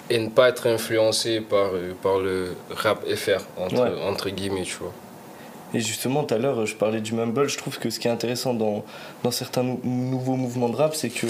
et 0.09 0.19
ne 0.19 0.29
pas 0.29 0.49
être 0.49 0.67
influencé 0.67 1.39
par, 1.41 1.69
euh, 1.73 1.93
par 2.01 2.19
le 2.19 2.55
rap 2.71 3.03
FR, 3.07 3.41
entre, 3.57 3.81
Ouais. 3.83 3.91
entre 4.09 4.29
guillemets, 4.29 4.63
tu 4.63 4.75
vois. 4.79 4.91
Et 5.75 5.79
justement, 5.79 6.23
tout 6.23 6.35
à 6.35 6.37
l'heure, 6.37 6.65
je 6.67 6.75
parlais 6.75 7.01
du 7.01 7.13
mumble. 7.15 7.47
Je 7.49 7.57
trouve 7.57 7.79
que 7.79 7.89
ce 7.89 7.99
qui 7.99 8.07
est 8.07 8.11
intéressant 8.11 8.53
dans, 8.53 8.83
dans 9.23 9.31
certains 9.31 9.63
nou- 9.63 9.79
nouveaux 9.83 10.35
mouvements 10.35 10.69
de 10.69 10.75
rap, 10.75 10.93
c'est 10.93 11.09
que 11.09 11.25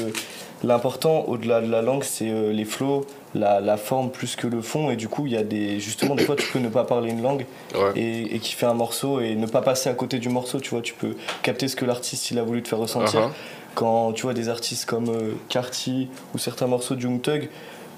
l'important, 0.63 1.25
au-delà 1.27 1.61
de 1.61 1.69
la 1.71 1.81
langue, 1.81 2.03
c'est 2.03 2.29
euh, 2.29 2.51
les 2.51 2.65
flows, 2.65 3.05
la, 3.35 3.61
la 3.61 3.77
forme 3.77 4.11
plus 4.11 4.35
que 4.35 4.47
le 4.47 4.61
fond. 4.61 4.91
Et 4.91 4.95
du 4.97 5.07
coup, 5.07 5.25
il 5.27 5.33
y 5.33 5.37
a 5.37 5.43
des. 5.43 5.79
Justement, 5.79 6.15
des 6.15 6.25
fois, 6.25 6.35
tu 6.35 6.45
peux 6.51 6.59
ne 6.59 6.67
pas 6.69 6.83
parler 6.83 7.09
une 7.11 7.21
langue 7.21 7.45
Ouais. 7.73 7.91
et, 7.95 8.35
et 8.35 8.39
kiffer 8.39 8.65
un 8.65 8.73
morceau 8.73 9.21
et 9.21 9.35
ne 9.35 9.47
pas 9.47 9.61
passer 9.61 9.89
à 9.89 9.93
côté 9.93 10.19
du 10.19 10.27
morceau. 10.29 10.59
Tu 10.59 10.71
vois, 10.71 10.81
tu 10.81 10.93
peux 10.93 11.15
capter 11.41 11.69
ce 11.69 11.75
que 11.77 11.85
l'artiste 11.85 12.31
il 12.31 12.37
a 12.39 12.43
voulu 12.43 12.61
te 12.63 12.67
faire 12.67 12.79
ressentir. 12.79 13.21
Uh-huh. 13.21 13.31
Quand 13.75 14.11
tu 14.13 14.23
vois 14.23 14.33
des 14.33 14.49
artistes 14.49 14.85
comme 14.85 15.09
euh, 15.09 15.31
Carti 15.49 16.09
ou 16.35 16.37
certains 16.37 16.67
morceaux 16.67 16.95
de 16.95 17.01
Young 17.01 17.21
Thug, 17.21 17.49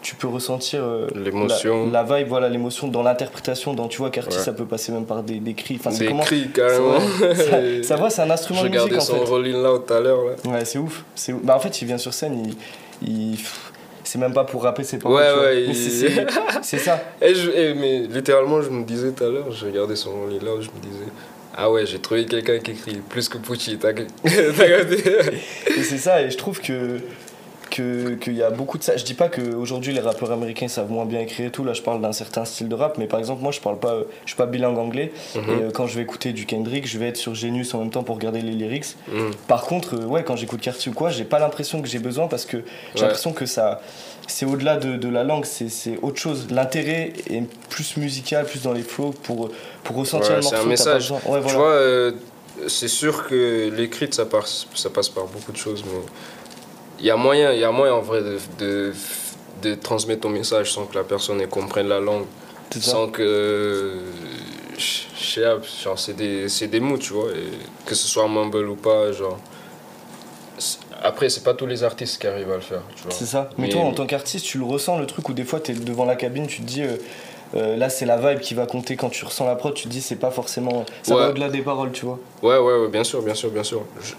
tu 0.06 0.14
peux 0.16 0.28
ressentir 0.28 0.82
euh, 0.84 1.08
L'émotion. 1.16 1.90
la, 1.92 2.04
la 2.04 2.18
vibe, 2.20 2.28
voilà, 2.28 2.48
l'émotion 2.48 2.88
dans 2.88 3.02
l'interprétation. 3.02 3.74
Dans 3.74 3.88
tu 3.88 3.98
vois, 3.98 4.12
Carti, 4.12 4.38
Ouais. 4.38 4.44
ça 4.44 4.54
peut 4.54 4.66
passer 4.66 4.92
même 4.92 5.06
par 5.06 5.24
des, 5.24 5.40
des 5.40 5.56
cris. 5.56 5.78
Enfin, 5.80 5.98
Des 5.98 6.06
comment 6.06 6.22
cris, 6.24 6.48
carrément. 6.54 7.00
ça, 7.36 7.84
ça 7.84 7.96
va, 8.02 8.10
c'est 8.12 8.22
un 8.22 8.30
instrument 8.30 8.62
de 8.62 8.68
musique 8.70 8.82
regardais 8.84 9.02
en 9.02 9.06
son 9.06 9.16
fait. 9.16 9.26
Rolling 9.32 9.64
Loud 9.64 9.86
tout 9.88 9.94
à 9.94 10.00
l'heure. 10.00 10.20
Ouais, 10.46 10.64
c'est 10.64 10.78
ouf. 10.78 11.04
c'est 11.16 11.34
ouf. 11.34 11.42
Bah, 11.42 11.56
en 11.56 11.60
fait, 11.60 11.82
il 11.82 11.86
vient 11.88 11.98
sur 11.98 12.14
scène, 12.14 12.54
il. 13.02 13.38
C'est 14.04 14.20
même 14.20 14.34
pas 14.34 14.44
pour 14.44 14.62
rapper 14.62 14.84
ses 14.84 15.00
paroles. 15.00 15.18
Ouais, 15.20 15.44
ouais, 15.44 15.64
il- 15.64 15.76
c'est- 16.62 16.78
ça. 16.78 17.02
Et 17.20 17.34
je- 17.34 17.50
et 17.50 17.74
mais 17.74 18.02
littéralement, 18.02 18.62
je 18.62 18.70
me 18.70 18.84
disais 18.84 19.12
tout 19.12 19.24
à 19.24 19.28
l'heure, 19.30 19.52
je 19.52 19.66
regardais 19.66 19.96
son 19.96 20.12
Rolling 20.12 20.42
Loud, 20.46 20.62
je 20.62 20.68
me 20.70 20.80
disais, 20.94 21.06
ah 21.58 21.72
ouais, 21.72 21.88
j'ai 21.88 21.98
trouvé 21.98 22.26
quelqu'un 22.28 22.60
qui 22.60 22.72
écrit 22.72 22.98
plus 23.10 23.28
que 23.28 23.40
Pucci, 23.40 23.78
t'as 23.80 23.94
t'as 23.94 24.04
regardé 24.64 25.04
Et 25.76 25.82
c'est 25.82 25.98
ça, 25.98 26.22
et 26.22 26.30
je 26.30 26.38
trouve 26.38 26.62
que 26.62 27.00
que- 27.70 28.16
qu'il 28.16 28.34
y 28.36 28.44
a 28.44 28.50
beaucoup 28.50 28.78
de 28.78 28.84
ça. 28.84 28.96
Je 28.98 29.04
dis 29.04 29.14
pas 29.14 29.30
qu'aujourd'hui 29.30 29.94
les 29.94 30.00
rappeurs 30.00 30.32
américains 30.32 30.68
savent 30.68 30.92
moins 30.92 31.06
bien 31.06 31.20
écrire 31.20 31.48
et 31.48 31.52
tout, 31.52 31.64
là 31.64 31.74
je 31.74 31.82
parle 31.82 32.02
d'un 32.02 32.12
certain 32.14 32.46
style 32.46 32.68
de 32.70 32.76
rap, 32.76 32.98
mais 32.98 33.08
par 33.08 33.20
exemple 33.20 33.42
moi 33.42 33.52
je 33.52 33.60
parle 33.60 33.80
pas, 33.80 33.96
je 34.26 34.30
suis 34.30 34.38
pas 34.38 34.46
bilingue 34.46 34.78
anglais, 34.78 35.12
Mhm. 35.36 35.42
et 35.42 35.64
euh, 35.64 35.72
quand 35.72 35.88
je 35.88 35.96
vais 35.96 36.02
écouter 36.04 36.34
du 36.34 36.46
Kendrick, 36.46 36.88
je 36.88 36.98
vais 37.00 37.08
être 37.10 37.18
sur 37.18 37.36
Genius 37.36 37.74
en 37.74 37.80
même 37.80 37.90
temps 37.92 38.04
pour 38.04 38.16
regarder 38.16 38.42
les 38.42 38.52
lyrics. 38.54 38.96
Mm. 39.12 39.32
Par 39.48 39.64
contre, 39.64 39.96
euh, 39.96 40.06
ouais, 40.06 40.24
quand 40.24 40.36
j'écoute 40.36 40.62
Cartier 40.62 40.92
ou 40.92 40.96
quoi, 40.96 41.10
j'ai 41.10 41.26
pas 41.26 41.40
l'impression 41.40 41.82
que 41.82 41.88
j'ai 41.88 42.00
besoin 42.00 42.28
parce 42.28 42.46
que 42.46 42.58
j'ai 42.94 43.02
Ouais. 43.02 43.08
l'impression 43.08 43.34
que 43.34 43.46
ça. 43.46 43.82
C'est 44.28 44.46
au-delà 44.48 44.78
de, 44.78 44.96
de 44.98 45.08
la 45.08 45.24
langue, 45.24 45.46
c'est 45.46 45.70
c'est 45.70 46.00
autre 46.02 46.20
chose. 46.20 46.48
L'intérêt 46.50 47.14
est 47.30 47.44
plus 47.70 47.96
musical, 47.98 48.46
plus 48.46 48.64
dans 48.64 48.74
les 48.74 48.82
flows 48.82 49.14
pour, 49.24 49.50
pour 49.84 49.96
ressentir 49.96 50.32
Ouais, 50.32 50.36
le 50.38 50.42
c'est 50.42 50.50
morceau. 50.52 50.56
un 50.56 50.60
t'as 50.60 50.64
pas 50.64 50.70
message. 50.70 51.12
Ouais, 51.12 51.42
Tu 51.46 51.54
vois, 51.54 51.70
euh, 51.70 52.12
c'est 52.68 52.88
sûr 52.88 53.28
que 53.28 53.70
l'écrit, 53.76 54.08
ça 54.12 54.26
passe, 54.26 54.66
ça 54.74 54.90
passe 54.90 55.10
par 55.10 55.26
beaucoup 55.26 55.52
de 55.52 55.58
choses, 55.58 55.84
mais 55.86 56.00
il 57.00 57.06
y 57.06 57.10
a 57.12 57.16
moyen, 57.18 57.52
il 57.54 57.60
y 57.60 57.64
a 57.64 57.72
moyen 57.72 57.94
en 57.94 58.02
vrai 58.02 58.22
de, 58.22 58.38
de, 58.60 58.94
de 59.62 59.76
transmettre 59.76 60.22
ton 60.22 60.30
message 60.30 60.72
sans 60.72 60.86
que 60.86 60.96
la 60.96 61.04
personne 61.04 61.42
elle 61.42 61.50
comprenne 61.50 61.88
la 61.88 62.00
langue, 62.00 62.26
sans 62.80 63.08
que. 63.10 63.94
Je 64.78 65.06
je 65.18 65.42
sais 65.42 65.42
pas, 65.42 65.58
genre, 65.84 65.98
c'est 66.00 66.14
des, 66.16 66.50
c'est 66.50 66.68
des 66.68 66.80
mots, 66.82 66.98
tu 66.98 67.14
vois, 67.14 67.30
et 67.32 67.50
que 67.86 67.96
ce 67.96 68.08
soit 68.08 68.28
mumble 68.28 68.68
ou 68.70 68.76
pas, 68.76 69.12
genre. 69.12 69.38
Après, 71.04 71.30
c'est 71.30 71.44
pas 71.44 71.54
tous 71.54 71.66
les 71.66 71.84
artistes 71.84 72.20
qui 72.20 72.28
arrivent 72.28 72.52
à 72.52 72.56
le 72.56 72.62
faire, 72.62 72.82
tu 72.96 73.04
vois. 73.04 73.12
C'est 73.12 73.26
ça. 73.26 73.50
Mais, 73.58 73.68
Mais- 73.68 73.74
toi, 73.74 73.82
en 73.82 73.94
tant 73.94 74.06
qu'artiste, 74.06 74.46
tu 74.46 74.58
le 74.58 74.64
ressens 74.66 74.98
le 74.98 75.06
truc 75.06 75.28
où 75.30 75.34
des 75.34 75.44
fois, 75.44 75.60
tu 75.60 75.72
es 75.72 75.76
devant 75.76 76.06
la 76.06 76.16
cabine, 76.16 76.48
tu 76.48 76.62
te 76.62 76.66
dis, 76.66 76.82
euh, 76.82 76.98
euh, 77.56 77.78
là, 77.78 77.90
c'est 77.90 78.06
la 78.06 78.18
vibe 78.18 78.40
qui 78.42 78.54
va 78.54 78.66
compter. 78.66 78.96
Quand 78.96 79.10
tu 79.10 79.24
ressens 79.26 79.46
la 79.46 79.56
prod, 79.56 79.74
tu 79.74 79.84
te 79.84 79.88
dis, 79.90 80.02
c'est 80.02 80.16
pas 80.16 80.32
forcément. 80.32 80.86
Ça 81.04 81.14
Ouais. 81.16 81.22
va 81.22 81.30
au-delà 81.30 81.50
des 81.50 81.62
paroles, 81.62 81.92
tu 81.92 82.06
vois. 82.06 82.20
Ouais, 82.42 82.58
ouais, 82.58 82.80
ouais, 82.82 82.88
bien 82.90 83.04
sûr, 83.04 83.22
bien 83.22 83.36
sûr, 83.36 83.50
bien 83.52 83.64
sûr. 83.64 83.84
Je- 84.02 84.14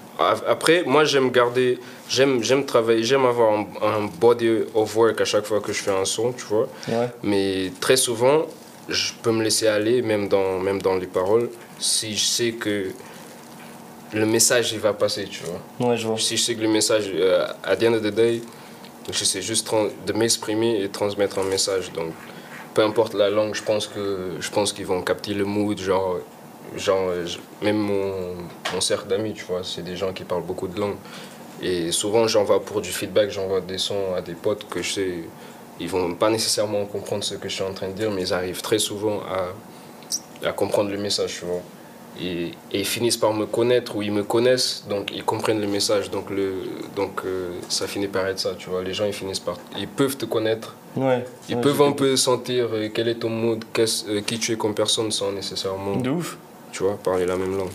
Après, 0.49 0.85
moi, 0.87 1.05
j'aime 1.05 1.31
garder, 1.31 1.79
j'aime, 2.09 2.43
j'aime 2.43 2.65
travailler, 2.65 3.03
j'aime 3.03 3.27
avoir 3.27 3.53
un, 3.53 3.67
un 3.83 4.07
body 4.21 4.51
of 4.75 4.97
work 4.97 5.21
à 5.21 5.25
chaque 5.25 5.45
fois 5.45 5.61
que 5.61 5.73
je 5.73 5.83
fais 5.83 5.91
un 5.91 6.05
son, 6.05 6.33
tu 6.33 6.45
vois. 6.45 6.69
Ouais. 6.89 7.09
Mais 7.23 7.73
très 7.81 7.97
souvent, 7.97 8.47
je 8.89 9.13
peux 9.23 9.33
me 9.33 9.43
laisser 9.43 9.67
aller, 9.67 10.01
même 10.03 10.29
dans, 10.29 10.59
même 10.61 10.81
dans 10.81 10.95
les 10.97 11.07
paroles, 11.09 11.51
si 11.79 12.17
je 12.17 12.25
sais 12.25 12.53
que 12.53 12.87
le 14.13 14.25
message, 14.27 14.73
il 14.73 14.79
va 14.79 14.93
passer, 14.93 15.25
tu 15.25 15.43
vois. 15.45 15.89
Ouais, 15.91 15.97
je 15.97 16.07
vois. 16.07 16.17
Si 16.19 16.37
je 16.37 16.43
sais 16.43 16.55
que 16.55 16.63
le 16.63 16.69
message, 16.69 17.11
euh, 17.15 17.47
à 17.65 17.77
the 17.77 17.83
end 17.85 17.95
of 17.95 18.03
the 18.03 18.15
day, 18.15 18.41
j'essaie 19.11 19.43
juste 19.43 19.69
de 20.07 20.13
m'exprimer 20.13 20.83
et 20.83 20.89
transmettre 20.89 21.39
un 21.41 21.45
message. 21.45 21.93
Donc, 21.93 22.13
peu 22.77 22.83
importe 22.83 23.15
la 23.15 23.31
langue, 23.31 23.55
je 23.55 23.63
pense 23.63 23.87
que 23.87 24.33
je 24.39 24.51
pense 24.51 24.75
qu'ils 24.75 24.85
vont 24.85 25.01
capter 25.01 25.33
le 25.33 25.47
mood, 25.47 25.79
genre, 25.79 26.19
genre 26.77 27.11
même 27.63 27.79
mon, 27.79 28.35
mon 28.75 28.83
cercle 28.83 29.09
d'amis, 29.09 29.33
tu 29.33 29.45
vois, 29.47 29.63
c'est 29.65 29.81
des 29.83 29.97
gens 29.97 30.13
qui 30.13 30.25
parlent 30.25 30.45
beaucoup 30.45 30.69
de 30.69 30.79
langues. 30.79 31.01
Et 31.63 31.91
souvent, 31.91 32.29
j'envoie 32.29 32.63
pour 32.63 32.83
du 32.83 32.91
feedback, 32.91 33.31
j'envoie 33.31 33.63
des 33.63 33.79
sons 33.79 34.15
à 34.15 34.21
des 34.21 34.35
potes 34.35 34.69
que 34.69 34.83
je 34.83 34.93
sais, 34.93 35.15
ils 35.81 35.89
vont 35.89 36.13
pas 36.15 36.29
nécessairement 36.29 36.85
comprendre 36.85 37.25
ce 37.25 37.37
que 37.37 37.49
je 37.49 37.55
suis 37.55 37.65
en 37.65 37.73
train 37.73 37.89
de 37.89 37.95
dire, 37.95 38.11
mais 38.11 38.21
ils 38.21 38.35
arrivent 38.35 38.61
très 38.61 38.79
souvent 38.79 39.21
à, 39.21 40.47
à 40.47 40.53
comprendre 40.53 40.91
le 40.91 40.99
message, 40.99 41.33
tu 41.39 41.47
vois. 41.47 41.63
Et, 42.21 42.49
et 42.73 42.81
ils 42.81 42.85
finissent 42.85 43.17
par 43.17 43.33
me 43.33 43.47
connaître 43.47 43.97
ou 43.97 44.03
ils 44.03 44.13
me 44.13 44.23
connaissent, 44.23 44.85
donc 44.87 45.13
ils 45.15 45.25
comprennent 45.25 45.63
le 45.63 45.67
message. 45.67 46.11
Donc, 46.11 46.29
le, 46.29 46.53
donc 46.95 47.23
euh, 47.25 47.53
ça 47.71 47.87
finit 47.87 48.09
par 48.09 48.27
être 48.27 48.39
ça, 48.39 48.55
tu 48.59 48.69
vois. 48.69 48.83
Les 48.83 48.93
gens, 48.93 49.07
ils 49.07 49.15
finissent 49.15 49.41
par... 49.41 49.57
Ils 49.79 49.89
peuvent 49.89 50.19
te 50.19 50.27
connaître, 50.27 50.75
Ouais. 50.97 51.25
ils 51.49 51.57
ouais, 51.57 51.61
peuvent 51.61 51.83
un 51.83 51.93
peu 51.93 52.17
sentir 52.17 52.69
euh, 52.73 52.89
quel 52.93 53.09
est 53.09 53.17
ton 53.17 53.29
mood, 53.29 53.63
euh, 53.79 54.21
qui 54.27 54.39
tu 54.39 54.53
es 54.53 54.57
comme 54.57 54.75
personne 54.75 55.11
sans 55.11 55.31
nécessairement, 55.33 55.97
De 55.97 56.11
ouf. 56.11 56.39
tu 56.73 56.83
vois, 56.83 56.97
parler 56.97 57.27
la 57.27 57.37
même 57.37 57.57
langue. 57.57 57.69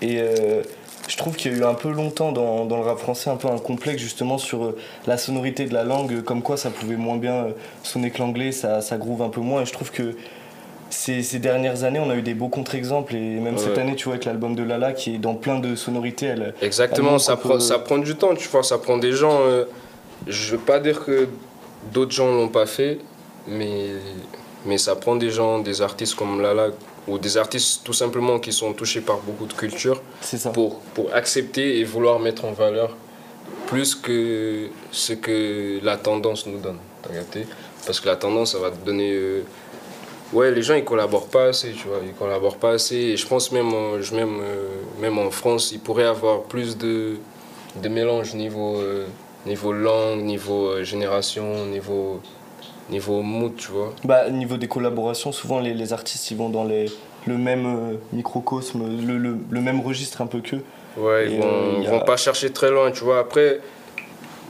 Et 0.00 0.18
euh, 0.20 0.62
je 1.08 1.16
trouve 1.16 1.34
qu'il 1.34 1.52
y 1.52 1.54
a 1.56 1.58
eu 1.58 1.64
un 1.64 1.74
peu 1.74 1.90
longtemps 1.90 2.30
dans, 2.30 2.66
dans 2.66 2.76
le 2.76 2.84
rap 2.84 2.98
français 2.98 3.30
un 3.30 3.36
peu 3.36 3.48
un 3.48 3.58
complexe 3.58 4.00
justement 4.00 4.38
sur 4.38 4.74
la 5.06 5.18
sonorité 5.18 5.64
de 5.66 5.74
la 5.74 5.82
langue, 5.82 6.22
comme 6.22 6.42
quoi 6.42 6.56
ça 6.56 6.70
pouvait 6.70 6.96
moins 6.96 7.16
bien 7.16 7.48
sonner 7.82 8.10
que 8.10 8.18
l'anglais, 8.18 8.52
ça, 8.52 8.80
ça 8.80 8.96
groove 8.96 9.22
un 9.22 9.28
peu 9.30 9.40
moins. 9.40 9.62
Et 9.62 9.66
je 9.66 9.72
trouve 9.72 9.90
que 9.90 10.14
ces, 10.90 11.22
ces 11.22 11.38
dernières 11.38 11.84
années, 11.84 11.98
on 11.98 12.10
a 12.10 12.14
eu 12.14 12.22
des 12.22 12.34
beaux 12.34 12.48
contre-exemples. 12.48 13.14
Et 13.16 13.40
même 13.40 13.58
cette 13.58 13.76
année, 13.76 13.96
tu 13.96 14.04
vois, 14.04 14.14
avec 14.14 14.24
l'album 14.24 14.54
de 14.54 14.62
Lala 14.62 14.92
qui 14.92 15.16
est 15.16 15.18
dans 15.18 15.34
plein 15.34 15.58
de 15.58 15.74
sonorités, 15.74 16.26
elle, 16.26 16.54
Exactement, 16.62 17.18
ça 17.18 17.36
prend, 17.36 17.58
ça 17.58 17.78
prend 17.78 17.98
du 17.98 18.14
temps, 18.14 18.34
tu 18.34 18.48
vois, 18.48 18.62
ça 18.62 18.78
prend 18.78 18.98
des 18.98 19.12
gens. 19.12 19.40
euh, 19.42 19.64
je 20.26 20.52
veux 20.52 20.58
pas 20.58 20.78
dire 20.80 21.04
que 21.04 21.28
d'autres 21.92 22.12
gens 22.12 22.28
l'ont 22.32 22.48
pas 22.48 22.66
fait, 22.66 22.98
mais, 23.46 23.88
mais 24.66 24.78
ça 24.78 24.96
prend 24.96 25.16
des 25.16 25.30
gens, 25.30 25.58
des 25.58 25.80
artistes 25.82 26.14
comme 26.14 26.40
Lala, 26.40 26.68
ou 27.06 27.18
des 27.18 27.36
artistes 27.38 27.82
tout 27.84 27.92
simplement 27.94 28.38
qui 28.38 28.52
sont 28.52 28.72
touchés 28.74 29.00
par 29.00 29.18
beaucoup 29.18 29.46
de 29.46 29.54
culture, 29.54 30.02
ça. 30.20 30.50
pour, 30.50 30.80
pour 30.94 31.12
accepter 31.14 31.78
et 31.78 31.84
vouloir 31.84 32.18
mettre 32.18 32.44
en 32.44 32.52
valeur 32.52 32.94
plus 33.66 33.94
que 33.94 34.68
ce 34.90 35.14
que 35.14 35.78
la 35.82 35.96
tendance 35.96 36.46
nous 36.46 36.58
donne. 36.58 36.78
Parce 37.86 38.00
que 38.00 38.06
la 38.08 38.16
tendance, 38.16 38.52
ça 38.52 38.58
va 38.58 38.70
te 38.70 38.84
donner. 38.84 39.12
euh, 39.12 39.42
Ouais, 40.34 40.50
les 40.50 40.60
gens 40.60 40.74
ils 40.74 40.84
collaborent 40.84 41.28
pas 41.28 41.44
assez, 41.46 41.70
tu 41.72 41.88
vois, 41.88 42.00
ils 42.04 42.12
collaborent 42.12 42.58
pas 42.58 42.72
assez. 42.72 42.96
Et 42.96 43.16
je 43.16 43.26
pense 43.26 43.50
même, 43.50 43.72
en- 43.72 43.98
je- 44.02 44.14
même, 44.14 44.40
euh, 44.42 44.68
même 45.00 45.16
en 45.18 45.30
France, 45.30 45.70
il 45.72 45.80
pourrait 45.80 46.02
y 46.02 46.06
avoir 46.06 46.42
plus 46.42 46.76
de, 46.76 47.14
de 47.82 47.88
mélange 47.88 48.34
niveau, 48.34 48.76
euh, 48.76 49.06
niveau 49.48 49.72
langue, 49.72 50.20
niveau 50.22 50.66
euh, 50.68 50.84
génération, 50.84 51.66
niveau, 51.66 52.20
niveau 52.90 53.22
mood, 53.22 53.56
tu 53.56 53.68
vois. 53.72 53.92
Bah, 54.04 54.28
niveau 54.30 54.56
des 54.56 54.68
collaborations, 54.68 55.32
souvent 55.32 55.58
les, 55.60 55.74
les 55.74 55.92
artistes 55.92 56.30
ils 56.30 56.36
vont 56.36 56.50
dans 56.50 56.64
les, 56.64 56.86
le 57.26 57.36
même 57.36 57.66
euh, 57.66 57.94
microcosme, 58.12 58.80
le, 59.06 59.18
le, 59.18 59.36
le 59.50 59.60
même 59.60 59.80
registre 59.80 60.20
un 60.20 60.26
peu 60.26 60.40
qu'eux. 60.40 60.62
Ouais, 60.96 61.26
ils 61.30 61.38
vont, 61.40 61.46
euh, 61.46 61.86
a- 61.86 61.90
vont 61.90 62.00
pas 62.00 62.16
chercher 62.16 62.50
très 62.50 62.70
loin, 62.70 62.90
tu 62.90 63.02
vois. 63.04 63.18
Après, 63.18 63.60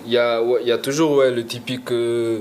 il 0.07 0.13
y 0.13 0.19
a, 0.19 0.43
ouais, 0.43 0.65
y 0.65 0.73
a 0.73 0.79
toujours 0.79 1.13
ouais, 1.19 1.31
le 1.31 1.45
typique 1.45 1.91
euh, 1.93 2.41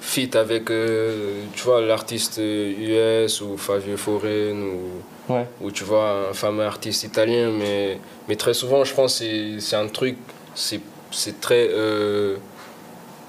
feat 0.00 0.34
avec, 0.36 0.70
euh, 0.70 1.42
tu 1.54 1.62
vois, 1.62 1.80
l'artiste 1.80 2.38
US 2.38 3.40
ou 3.40 3.56
Fabio 3.56 3.96
Foreign 3.96 4.56
ou, 4.62 5.32
Ouais. 5.32 5.46
ou 5.60 5.70
tu 5.70 5.84
vois, 5.84 6.30
un 6.30 6.32
fameux 6.34 6.64
artiste 6.64 7.04
italien. 7.04 7.50
Mais, 7.56 7.98
mais 8.28 8.34
très 8.36 8.54
souvent, 8.54 8.82
je 8.84 8.92
pense 8.92 9.18
que 9.20 9.24
c'est- 9.24 9.60
c'est 9.60 9.76
un 9.76 9.86
truc, 9.86 10.16
c'est 10.54 10.80
c'est 11.12 11.40
très, 11.40 11.68
euh, 11.70 12.36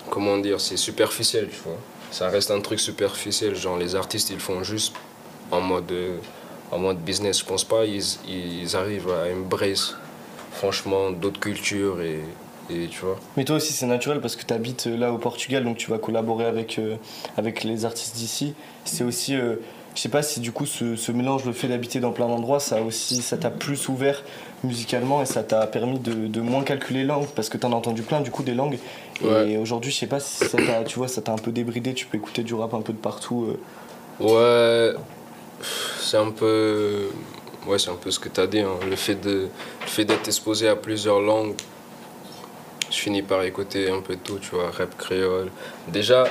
comment 0.09 0.37
dire, 0.37 0.59
c'est 0.59 0.77
superficiel, 0.77 1.49
tu 1.49 1.59
vois. 1.65 1.77
Ça 2.11 2.29
reste 2.29 2.51
un 2.51 2.61
truc 2.61 2.79
superficiel, 2.79 3.55
genre 3.55 3.77
les 3.77 3.95
artistes, 3.95 4.29
ils 4.29 4.39
font 4.39 4.63
juste 4.63 4.93
en 5.51 5.61
mode, 5.61 5.91
euh, 5.91 6.17
en 6.71 6.79
mode 6.79 6.97
business. 6.99 7.39
Je 7.39 7.45
pense 7.45 7.63
pas 7.63 7.85
ils, 7.85 8.03
ils 8.27 8.75
arrivent 8.75 9.09
à 9.09 9.31
embrace 9.33 9.95
franchement 10.51 11.09
d'autres 11.11 11.39
cultures 11.39 12.01
et, 12.01 12.19
et 12.69 12.87
tu 12.87 12.99
vois. 13.01 13.19
Mais 13.35 13.43
toi 13.45 13.55
aussi 13.55 13.73
c'est 13.73 13.87
naturel 13.87 14.21
parce 14.21 14.35
que 14.35 14.45
tu 14.45 14.53
habites 14.53 14.85
là 14.85 15.11
au 15.11 15.17
Portugal 15.17 15.63
donc 15.63 15.77
tu 15.77 15.89
vas 15.89 15.97
collaborer 15.97 16.45
avec, 16.45 16.77
euh, 16.77 16.95
avec 17.37 17.63
les 17.63 17.85
artistes 17.85 18.15
d'ici. 18.15 18.53
C'est 18.85 19.03
aussi, 19.03 19.35
euh, 19.35 19.55
je 19.95 20.01
sais 20.01 20.09
pas 20.09 20.21
si 20.21 20.39
du 20.39 20.51
coup 20.51 20.67
ce, 20.67 20.95
ce 20.95 21.11
mélange, 21.11 21.45
le 21.45 21.53
fait 21.53 21.67
d'habiter 21.67 21.99
dans 21.99 22.11
plein 22.11 22.27
d'endroits, 22.27 22.59
ça 22.59 22.81
aussi, 22.83 23.23
ça 23.23 23.37
t'a 23.37 23.49
plus 23.49 23.89
ouvert 23.89 24.23
musicalement 24.63 25.21
et 25.21 25.25
ça 25.25 25.43
t'a 25.43 25.67
permis 25.67 25.99
de, 25.99 26.13
de 26.27 26.41
moins 26.41 26.63
calculer 26.63 27.01
les 27.01 27.05
langues 27.05 27.27
parce 27.35 27.49
que 27.49 27.57
t'en 27.57 27.71
as 27.71 27.75
entendu 27.75 28.01
plein 28.01 28.21
du 28.21 28.31
coup 28.31 28.43
des 28.43 28.53
langues. 28.53 28.79
Et 29.23 29.57
aujourd'hui 29.57 29.91
je 29.91 29.97
sais 29.97 30.07
pas 30.07 30.19
si 30.19 30.45
ça 30.45 30.57
t'a, 30.57 30.83
tu 30.83 30.97
vois, 30.99 31.07
ça 31.07 31.21
t'a 31.21 31.31
un 31.31 31.37
peu 31.37 31.51
débridé, 31.51 31.93
tu 31.93 32.05
peux 32.05 32.17
écouter 32.17 32.43
du 32.43 32.53
rap 32.53 32.73
un 32.73 32.81
peu 32.81 32.93
de 32.93 32.97
partout. 32.97 33.45
euh. 33.49 33.59
Ouais, 34.19 34.95
c'est 35.99 36.17
un 36.17 36.31
peu, 36.31 37.09
ouais, 37.67 37.79
c'est 37.79 37.89
un 37.89 37.95
peu 37.95 38.11
ce 38.11 38.19
que 38.19 38.29
tu 38.29 38.39
as 38.41 38.47
dit. 38.47 38.59
hein. 38.59 38.75
Le 38.89 38.95
fait 38.95 39.15
de, 39.15 39.47
le 39.81 39.87
fait 39.87 40.05
d'être 40.05 40.27
exposé 40.27 40.67
à 40.67 40.75
plusieurs 40.75 41.19
langues, 41.19 41.55
je 42.91 42.97
finis 42.97 43.21
par 43.23 43.43
écouter 43.43 43.89
un 43.89 44.01
peu 44.01 44.15
tout, 44.23 44.37
tu 44.39 44.51
vois, 44.55 44.69
rap 44.71 44.95
créole. 44.97 45.49
Déjà, 45.87 46.25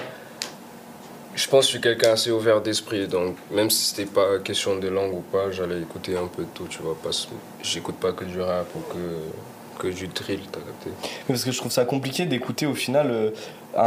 je 1.42 1.48
pense 1.48 1.60
que 1.60 1.64
je 1.66 1.70
suis 1.70 1.80
quelqu'un 1.80 2.12
assez 2.12 2.30
ouvert 2.30 2.60
d'esprit, 2.60 3.06
donc 3.08 3.36
même 3.50 3.68
si 3.70 3.84
c'était 3.86 4.06
pas 4.10 4.38
question 4.38 4.76
de 4.76 4.88
langue 4.88 5.14
ou 5.14 5.20
pas, 5.32 5.50
j'allais 5.50 5.80
écouter 5.80 6.16
un 6.16 6.26
peu 6.28 6.42
de 6.42 6.48
tout, 6.54 6.66
tu 6.68 6.80
vois, 6.82 6.96
parce 7.02 7.26
que 7.26 7.32
j'écoute 7.62 7.96
pas 7.96 8.12
que 8.12 8.24
du 8.24 8.40
rap 8.40 8.66
ou 8.76 8.80
que, 8.92 9.82
que 9.88 9.92
du 9.92 10.06
drill, 10.08 10.40
t'as 10.52 10.60
capté. 10.60 10.90
Parce 11.26 11.44
que 11.44 11.50
je 11.50 11.58
trouve 11.58 11.72
ça 11.72 11.84
compliqué 11.84 12.26
d'écouter 12.26 12.66
au 12.66 12.74
final 12.74 13.10
euh, 13.10 13.30
un, 13.76 13.82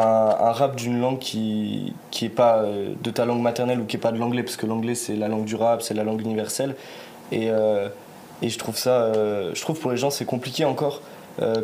un 0.47 0.51
rap 0.51 0.75
d'une 0.75 0.99
langue 0.99 1.19
qui 1.19 1.93
qui 2.11 2.25
est 2.25 2.29
pas 2.29 2.57
euh, 2.63 2.93
de 3.01 3.09
ta 3.11 3.25
langue 3.25 3.41
maternelle 3.41 3.79
ou 3.79 3.85
qui 3.85 3.95
est 3.95 3.99
pas 3.99 4.11
de 4.11 4.17
l'anglais 4.17 4.43
parce 4.43 4.57
que 4.57 4.65
l'anglais 4.65 4.95
c'est 4.95 5.15
la 5.15 5.27
langue 5.29 5.45
du 5.45 5.55
rap, 5.55 5.81
c'est 5.81 5.93
la 5.93 6.03
langue 6.03 6.21
universelle 6.21 6.75
et 7.31 7.49
euh, 7.51 7.87
et 8.41 8.49
je 8.49 8.57
trouve 8.59 8.77
ça 8.77 9.13
je 9.53 9.61
trouve 9.61 9.79
pour 9.79 9.91
les 9.91 9.97
gens 9.97 10.09
c'est 10.09 10.25
compliqué 10.25 10.65
encore 10.65 11.01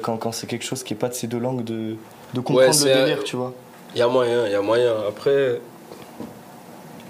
quand, 0.03 0.15
quand 0.17 0.31
c'est 0.31 0.47
quelque 0.47 0.63
chose 0.65 0.83
qui 0.83 0.93
est 0.93 0.97
pas 0.97 1.09
de 1.09 1.13
ces 1.13 1.27
deux 1.27 1.39
langues 1.39 1.63
de 1.65 1.95
de 2.33 2.39
comprendre 2.39 2.67
le 2.67 2.73
c'est 2.73 2.93
un- 2.93 3.03
délire, 3.03 3.23
tu 3.25 3.35
vois. 3.35 3.53
Il 3.93 3.99
y 3.99 4.01
a 4.01 4.07
moyen, 4.07 4.45
il 4.45 4.51
y 4.53 4.55
a 4.55 4.61
moyen. 4.61 4.93
Après, 5.05 5.59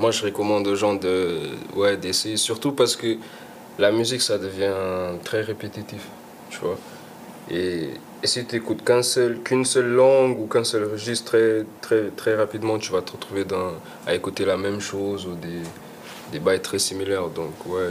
moi 0.02 0.12
je 0.12 0.22
recommande 0.26 0.66
aux 0.68 0.76
gens 0.84 0.96
de, 0.96 1.40
ouais, 1.76 1.96
d'essayer, 1.98 2.38
surtout 2.38 2.72
parce 2.80 2.96
que 2.96 3.18
la 3.80 3.92
musique 3.92 4.22
ça 4.30 4.38
devient 4.38 4.74
très 5.24 5.42
répétitif, 5.52 6.04
tu 6.50 6.60
vois. 6.64 6.78
Et, 7.50 7.90
et 8.24 8.28
si 8.28 8.46
tu 8.46 8.56
n'écoutes 8.56 8.84
qu'un 8.84 9.04
seul, 9.04 9.40
qu'une 9.46 9.66
seule 9.66 9.92
langue 10.04 10.40
ou 10.42 10.48
qu'un 10.48 10.64
seul 10.64 10.84
registre 10.96 11.26
très, 11.32 11.66
très, 11.86 12.04
très 12.22 12.36
rapidement, 12.36 12.78
tu 12.80 12.92
vas 12.92 13.02
te 13.02 13.12
retrouver 13.14 13.44
dans, 13.46 13.72
à 14.08 14.14
écouter 14.16 14.46
la 14.46 14.58
même 14.58 14.80
chose 14.80 15.26
ou 15.28 15.36
des, 15.36 15.62
des 16.32 16.40
bails 16.40 16.62
très 16.62 16.80
similaires. 16.80 17.28
Donc, 17.30 17.54
ouais, 17.68 17.90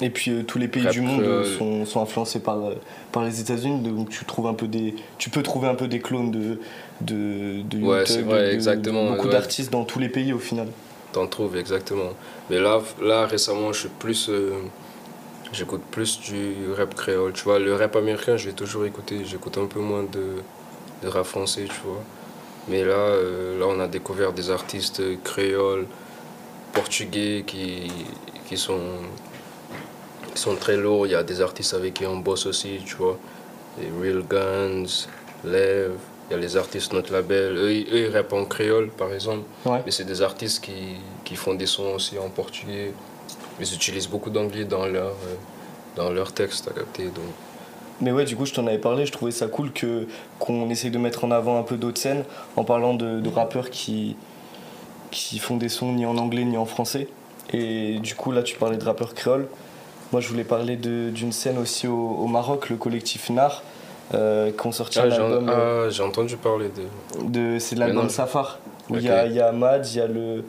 Et 0.00 0.10
puis 0.10 0.30
euh, 0.32 0.42
tous 0.42 0.58
les 0.58 0.68
pays 0.68 0.86
du 0.86 1.00
monde 1.00 1.20
euh, 1.22 1.58
sont, 1.58 1.84
sont 1.84 2.00
influencés 2.00 2.40
par, 2.40 2.58
euh, 2.64 2.74
par 3.12 3.24
les 3.24 3.40
États-Unis, 3.40 3.80
donc 3.82 4.08
tu 4.10 4.24
trouves 4.24 4.46
un 4.48 4.54
peu 4.54 4.66
des, 4.68 4.94
tu 5.18 5.30
peux 5.30 5.42
trouver 5.42 5.68
un 5.68 5.74
peu 5.76 5.88
des 5.88 6.00
clones 6.00 6.30
de 6.30 6.58
de, 7.00 7.62
de 7.62 7.78
Ouais, 7.84 8.04
c'est 8.06 8.22
Thug, 8.22 8.26
vrai, 8.26 8.56
de- 8.56 8.90
beaucoup 9.08 9.26
ouais. 9.26 9.32
d'artistes 9.32 9.72
dans 9.72 9.84
tous 9.84 9.98
les 9.98 10.08
pays 10.08 10.32
au 10.32 10.38
final. 10.38 10.68
T'en 11.14 11.28
trouves 11.28 11.56
exactement. 11.56 12.12
Mais 12.50 12.60
là, 12.60 12.82
là 13.00 13.26
récemment, 13.26 13.72
je 13.72 13.80
suis 13.80 13.90
plus. 13.90 14.28
euh, 14.30 14.52
J'écoute 15.52 15.82
plus 15.90 16.20
du 16.20 16.72
rap 16.76 16.94
créole. 16.94 17.32
Tu 17.34 17.44
vois, 17.44 17.58
le 17.60 17.74
rap 17.76 17.96
américain, 17.96 18.36
je 18.36 18.46
vais 18.48 18.54
toujours 18.54 18.86
écouter. 18.86 19.24
J'écoute 19.24 19.58
un 19.58 19.66
peu 19.66 19.80
moins 19.80 20.04
de, 20.04 20.44
de 21.02 21.08
rap 21.08 21.26
français, 21.26 21.66
tu 21.68 21.80
vois. 21.84 22.06
Mais 22.68 22.84
là, 22.84 22.94
euh, 22.94 23.58
là, 23.58 23.66
on 23.68 23.80
a 23.80 23.88
découvert 23.88 24.32
des 24.34 24.50
artistes 24.50 25.02
créoles, 25.24 25.86
portugais 26.72 27.44
qui, 27.46 27.92
qui, 28.46 28.56
sont, 28.58 28.80
qui 30.34 30.40
sont 30.40 30.56
très 30.56 30.76
lourds. 30.76 31.06
Il 31.06 31.12
y 31.12 31.14
a 31.14 31.22
des 31.22 31.40
artistes 31.40 31.74
avec 31.74 31.94
qui 31.94 32.06
on 32.06 32.18
bosse 32.18 32.46
aussi, 32.46 32.82
tu 32.84 32.96
vois. 32.96 33.18
Les 33.78 33.90
Real 33.90 34.22
Guns, 34.26 35.06
Lev. 35.44 35.92
Il 36.30 36.34
y 36.34 36.36
a 36.36 36.40
les 36.40 36.56
artistes 36.56 36.92
notre 36.92 37.12
label. 37.12 37.56
Eux, 37.56 37.72
ils- 37.72 37.86
eux, 37.92 38.08
ils 38.08 38.16
rappent 38.16 38.32
en 38.32 38.44
créole, 38.46 38.88
par 38.90 39.12
exemple. 39.12 39.42
Ouais. 39.66 39.82
Mais 39.84 39.90
c'est 39.92 40.04
des 40.04 40.22
artistes 40.22 40.64
qui, 40.64 40.96
qui 41.24 41.36
font 41.36 41.54
des 41.54 41.66
sons 41.66 41.92
aussi 41.94 42.18
en 42.18 42.28
portugais. 42.30 42.92
Ils 43.60 43.74
utilisent 43.74 44.08
beaucoup 44.08 44.30
d'anglais 44.30 44.64
dans 44.64 44.86
leur, 44.86 45.08
euh, 45.10 45.34
dans 45.96 46.10
leurs 46.10 46.32
textes, 46.32 46.64
t'as 46.66 46.72
capté. 46.72 47.04
Donc, 47.04 47.24
Mais 48.00 48.10
ouais, 48.10 48.24
du 48.24 48.36
coup, 48.36 48.46
je 48.46 48.52
t'en 48.54 48.66
avais 48.66 48.78
parlé, 48.78 49.04
je 49.06 49.12
trouvais 49.12 49.30
ça 49.32 49.46
cool 49.46 49.70
que 49.72 50.06
qu'on 50.40 50.68
essaye 50.70 50.90
de 50.90 50.98
mettre 50.98 51.24
en 51.24 51.30
avant 51.30 51.58
un 51.58 51.62
peu 51.62 51.76
d'autres 51.76 52.00
scènes 52.00 52.24
en 52.56 52.64
parlant 52.64 52.94
de, 52.94 53.20
de 53.20 53.28
rappeurs 53.28 53.70
qui, 53.70 54.16
qui 55.10 55.38
font 55.38 55.56
des 55.56 55.68
sons 55.68 55.92
ni 55.92 56.06
en 56.06 56.16
anglais 56.16 56.44
ni 56.44 56.56
en 56.56 56.64
français. 56.66 57.06
Et 57.52 57.98
du 58.00 58.14
coup, 58.14 58.32
là, 58.32 58.42
tu 58.42 58.56
parlais 58.56 58.76
de 58.78 58.84
rappeurs 58.84 59.14
créoles. 59.14 59.46
Moi, 60.10 60.20
je 60.20 60.28
voulais 60.28 60.44
parler 60.44 60.76
de- 60.76 61.10
d'une 61.10 61.32
scène 61.32 61.58
aussi 61.58 61.86
au, 61.86 61.94
au 61.96 62.26
Maroc, 62.26 62.70
le 62.70 62.76
collectif 62.76 63.30
NAR, 63.30 63.62
euh, 64.12 64.50
qui 64.50 64.66
ont 64.66 64.72
sorti 64.72 64.98
ah, 64.98 65.04
un 65.04 65.10
j'ai 65.10 65.16
album. 65.16 65.48
euh, 65.48 65.86
ah, 65.86 65.90
j'ai 65.90 66.02
entendu 66.02 66.36
parler 66.36 66.68
de. 66.68 67.26
de, 67.28 67.58
c'est 67.58 67.76
Mais 67.76 67.86
l'album. 67.86 68.08
Safar. 68.10 68.58
Où 68.90 68.96
il 68.96 69.10
Ok. 69.10 69.16
y, 69.30 69.32
y 69.34 69.40
a 69.40 69.48
Ahmad, 69.48 69.86
il 69.86 69.96
y 69.96 70.00
a 70.00 70.06
le 70.06 70.44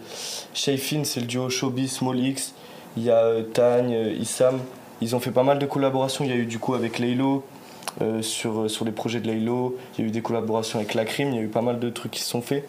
Shayfin, 0.54 1.04
c'est 1.06 1.22
le 1.22 1.26
duo 1.26 1.50
Showbiz 1.50 1.94
Small 1.94 2.20
X, 2.20 2.54
il 2.98 3.04
y 3.04 3.10
a 3.10 3.20
euh, 3.20 3.44
Tagne, 3.44 3.94
euh, 3.94 4.12
Issam. 4.14 4.60
Ils 5.02 5.16
ont 5.16 5.20
fait 5.22 5.32
pas 5.32 5.44
mal 5.44 5.58
de 5.60 5.66
collaborations. 5.66 6.26
Il 6.26 6.32
y 6.32 6.34
a 6.34 6.38
eu 6.38 6.46
du 6.46 6.60
coup 6.60 6.74
avec 6.74 7.00
Laylo 7.00 7.44
euh, 8.02 8.22
sur, 8.22 8.62
euh, 8.64 8.68
sur 8.68 8.84
les 8.86 8.92
projets 8.92 9.20
de 9.22 9.28
Laylo. 9.28 9.78
Il 9.98 10.02
y 10.02 10.04
a 10.06 10.08
eu 10.10 10.12
des 10.12 10.22
collaborations 10.22 10.80
avec 10.80 10.94
Lacrim. 10.94 11.30
Il 11.30 11.36
y 11.36 11.40
a 11.40 11.42
eu 11.42 11.48
pas 11.48 11.62
mal 11.62 11.80
de 11.80 11.90
trucs 11.90 12.12
qui 12.12 12.22
se 12.22 12.30
sont 12.30 12.42
faits. 12.42 12.68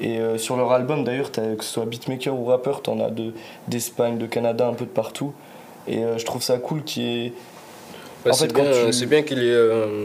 Et 0.00 0.18
euh, 0.18 0.36
sur 0.36 0.56
leur 0.58 0.72
album 0.72 1.04
d'ailleurs, 1.04 1.32
que 1.32 1.40
ce 1.64 1.70
soit 1.72 1.86
beatmaker 1.86 2.34
ou 2.34 2.44
rappeur, 2.46 2.82
t'en 2.82 3.00
as 3.00 3.08
de- 3.10 3.32
d'Espagne, 3.68 4.18
de, 4.18 4.26
Canada, 4.26 4.66
un 4.66 4.74
peu 4.74 4.84
de 4.84 4.90
partout. 4.90 5.32
Et 5.88 6.04
euh, 6.04 6.18
je 6.18 6.24
trouve 6.26 6.42
ça 6.42 6.58
cool 6.58 6.82
qu'il 6.84 7.02
y 7.02 7.26
ait. 7.26 7.32
Ouais, 8.26 8.32
En 8.32 8.34
c'est 8.34 8.52
bien, 8.52 8.64
tu- 8.64 8.92
c'est 8.92 9.06
bien 9.06 9.22
qu'il 9.22 9.38
y 9.38 9.46
ait, 9.48 9.52
euh, 9.52 10.04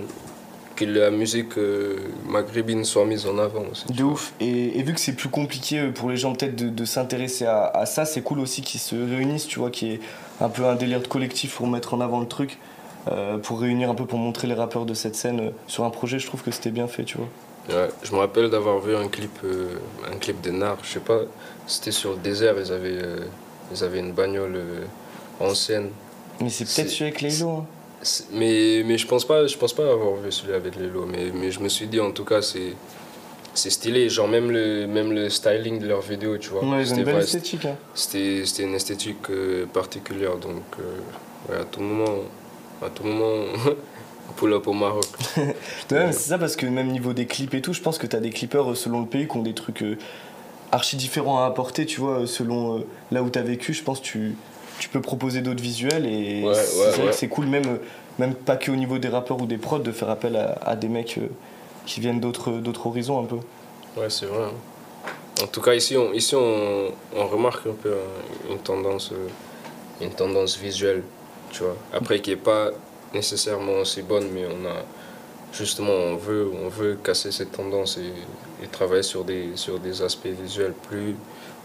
que 0.86 0.92
la 0.92 1.12
musique 1.12 1.58
euh, 1.58 1.98
maghrébine 2.28 2.84
soit 2.86 3.06
mise 3.06 3.26
en 3.26 3.38
avant 3.38 3.64
aussi. 3.72 3.86
De 3.92 4.04
ouf. 4.04 4.34
Et, 4.40 4.80
et 4.80 4.84
vu 4.84 4.94
que 4.94 5.00
c'est 5.00 5.14
plus 5.16 5.30
compliqué 5.30 5.80
euh, 5.80 5.92
pour 5.92 6.10
les 6.10 6.18
gens 6.18 6.34
peut-être 6.34 6.56
de, 6.56 6.70
de 6.70 6.86
s'intéresser 6.86 7.46
à, 7.46 7.66
à 7.66 7.86
ça, 7.86 8.06
c'est 8.06 8.22
cool 8.22 8.40
aussi 8.40 8.62
qu'ils 8.62 8.80
se 8.80 8.96
réunissent, 8.96 9.48
tu 9.48 9.60
vois, 9.60 9.70
qu'il 9.72 9.88
y 9.90 9.94
ait 9.94 10.00
un 10.40 10.50
peu 10.50 10.66
un 10.66 10.76
délire 10.76 11.02
de 11.02 11.08
collectif 11.08 11.56
pour 11.56 11.68
mettre 11.68 11.94
en 11.94 12.02
avant 12.02 12.20
le 12.20 12.28
truc, 12.28 12.58
euh, 13.08 13.38
pour 13.38 13.60
réunir 13.62 13.90
un 13.90 13.96
peu, 13.96 14.06
pour 14.06 14.20
montrer 14.20 14.48
les 14.48 14.54
rappeurs 14.54 14.86
de 14.86 14.94
cette 14.94 15.16
scène 15.16 15.40
euh, 15.40 15.50
sur 15.68 15.84
un 15.86 15.90
projet. 15.90 16.20
Je 16.20 16.28
trouve 16.28 16.42
que 16.44 16.52
c'était 16.52 16.72
bien 16.72 16.88
fait, 16.88 17.04
tu 17.04 17.18
vois. 17.18 17.28
Ouais, 17.70 17.90
je 18.04 18.12
me 18.12 18.18
rappelle 18.18 18.50
d'avoir 18.50 18.80
vu 18.80 18.96
un 18.96 19.08
clip, 19.08 19.40
un 20.12 20.18
clip 20.18 20.42
de 20.42 20.50
Nar, 20.50 20.78
je 20.84 20.94
sais 20.94 21.00
pas, 21.00 21.20
c'était 21.68 21.92
sur 21.92 22.12
le 22.14 22.18
désert, 22.18 22.56
ils 22.60 22.72
avaient, 22.72 23.00
ils 23.72 23.84
avaient 23.84 24.00
une 24.00 24.14
bagnole 24.14 24.56
euh, 24.56 24.86
ancienne. 25.40 25.90
Mais 26.42 26.50
c'est 26.50 26.66
peut-être 26.66 26.90
celui 26.90 27.04
avec 27.06 27.22
les 27.22 27.38
lots. 27.38 27.50
hein. 27.50 27.66
Mais, 28.34 28.82
mais 28.86 28.98
je 28.98 29.06
pense 29.06 29.26
pas 29.26 29.46
je 29.46 29.56
pense 29.58 29.74
pas 29.74 29.84
avoir 29.92 30.16
vu 30.16 30.32
celui 30.32 30.54
avec 30.54 30.76
les 30.76 30.88
lots 30.88 31.06
mais, 31.06 31.32
mais 31.34 31.52
je 31.52 31.60
me 31.60 31.70
suis 31.70 31.86
dit 31.88 32.00
en 32.00 32.12
tout 32.12 32.26
cas 32.26 32.42
c'est 32.42 32.74
c'est 33.54 33.70
stylé 33.70 34.10
genre 34.10 34.28
même 34.28 34.50
le 34.50 34.88
même 34.88 35.12
le 35.12 35.30
styling 35.30 35.78
de 35.80 35.88
leurs 35.88 36.02
vidéos 36.02 36.38
tu 36.38 36.50
vois 36.50 36.64
Ouais, 36.66 36.84
c'était 36.84 37.00
une 37.02 37.06
belle 37.06 37.18
esthétique. 37.18 37.66
hein. 37.66 37.76
c'était 37.94 38.44
c'était 38.46 38.64
une 38.64 38.74
esthétique 38.74 39.30
euh, 39.30 39.66
particulière 39.68 40.38
donc 40.38 40.64
euh, 40.80 41.52
ouais, 41.54 41.62
à 41.62 41.66
tout 41.66 41.82
moment 41.82 42.20
à 42.82 42.90
tout 42.90 43.04
moment 43.04 43.44
pull 44.38 44.54
up 44.54 44.66
au 44.68 44.74
Maroc 44.74 45.04
Ouais, 45.38 46.12
c'est 46.12 46.30
ça 46.30 46.40
parce 46.40 46.56
que 46.56 46.66
même 46.66 46.88
niveau 46.88 47.14
des 47.14 47.28
clips 47.28 47.54
et 47.54 47.62
tout, 47.62 47.74
je 47.74 47.82
pense 47.82 47.98
que 48.00 48.08
t'as 48.08 48.20
des 48.22 48.30
clippers 48.32 48.72
euh, 48.72 48.76
selon 48.76 49.02
le 49.02 49.08
pays 49.08 49.28
qui 49.28 49.38
ont 49.38 49.44
des 49.44 49.54
trucs 49.54 49.84
euh, 49.84 49.98
archi 50.72 50.96
différents 50.96 51.44
à 51.44 51.46
apporter, 51.48 51.86
tu 51.86 52.00
vois, 52.00 52.26
selon 52.26 52.86
là 53.12 53.22
où 53.22 53.30
t'as 53.30 53.42
vécu, 53.42 53.74
je 53.74 53.84
pense 53.84 54.00
que 54.00 54.06
tu, 54.06 54.36
tu 54.80 54.90
peux 54.90 55.02
proposer 55.02 55.42
d'autres 55.42 55.62
visuels 55.62 56.06
et 56.06 56.44
Ouais, 56.44 56.54
c'est 56.56 57.02
ouais, 57.02 57.08
ouais. 57.10 57.28
cool 57.28 57.46
même, 57.46 57.80
même 58.20 58.34
pas 58.36 58.56
que 58.58 58.72
au 58.72 58.76
niveau 58.76 58.98
des 58.98 59.08
rappeurs 59.10 59.42
ou 59.42 59.46
des 59.46 59.58
prods 59.58 59.80
de 59.80 59.92
faire 59.92 60.10
appel 60.10 60.36
à, 60.36 60.54
à 60.66 60.76
des 60.76 60.88
mecs 60.88 61.18
euh, 61.18 61.28
qui 61.86 62.00
viennent 62.00 62.20
d'autres 62.20 62.52
d'autres 62.54 62.88
horizons 62.88 63.20
un 63.20 63.26
peu. 63.26 63.38
ouais 64.00 64.10
c'est 64.10 64.26
vrai 64.28 64.44
hein. 64.46 65.44
en 65.44 65.48
tout 65.48 65.62
cas 65.62 65.74
ici 65.74 65.98
on 65.98 66.14
ici 66.14 66.36
on, 66.36 66.88
on 67.16 67.28
remarque 67.28 67.66
un 67.68 67.74
peu 67.74 67.90
euh, 67.90 68.52
une 68.52 68.60
tendance 68.60 69.12
euh, 69.12 69.28
une 70.04 70.12
tendance 70.12 70.58
visuelle 70.58 71.04
tu 71.52 71.64
vois 71.64 71.76
après 71.94 72.20
qui 72.22 72.32
est 72.32 72.36
pas 72.36 72.70
nécessairement 73.14 73.74
aussi 73.82 74.02
bonne 74.02 74.28
mais 74.34 74.46
on 74.46 74.66
a 74.68 74.84
justement 75.54 75.92
on 75.94 76.16
veut 76.16 76.50
on 76.64 76.70
veut 76.70 76.98
casser 77.04 77.32
cette 77.32 77.52
tendance 77.52 77.98
et, 77.98 78.64
et 78.64 78.68
travailler 78.68 79.04
sur 79.04 79.24
des 79.26 79.50
sur 79.56 79.80
des 79.80 80.02
aspects 80.02 80.28
visuels 80.44 80.74
plus 80.88 81.16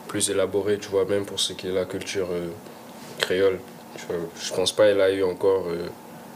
plus 0.09 0.29
élaborés 0.31 0.79
tu 0.79 0.89
vois 0.89 1.05
même 1.05 1.25
pour 1.25 1.39
ce 1.41 1.53
qui 1.53 1.69
est 1.69 1.73
la 1.73 1.85
culture 1.85 2.29
euh, 2.33 2.49
créole. 3.19 3.59
Je 4.41 4.53
pense 4.55 4.73
pas 4.73 4.85
elle 4.85 5.01
a 5.01 5.11
eu 5.11 5.23
encore 5.23 5.65
euh, 5.69 5.89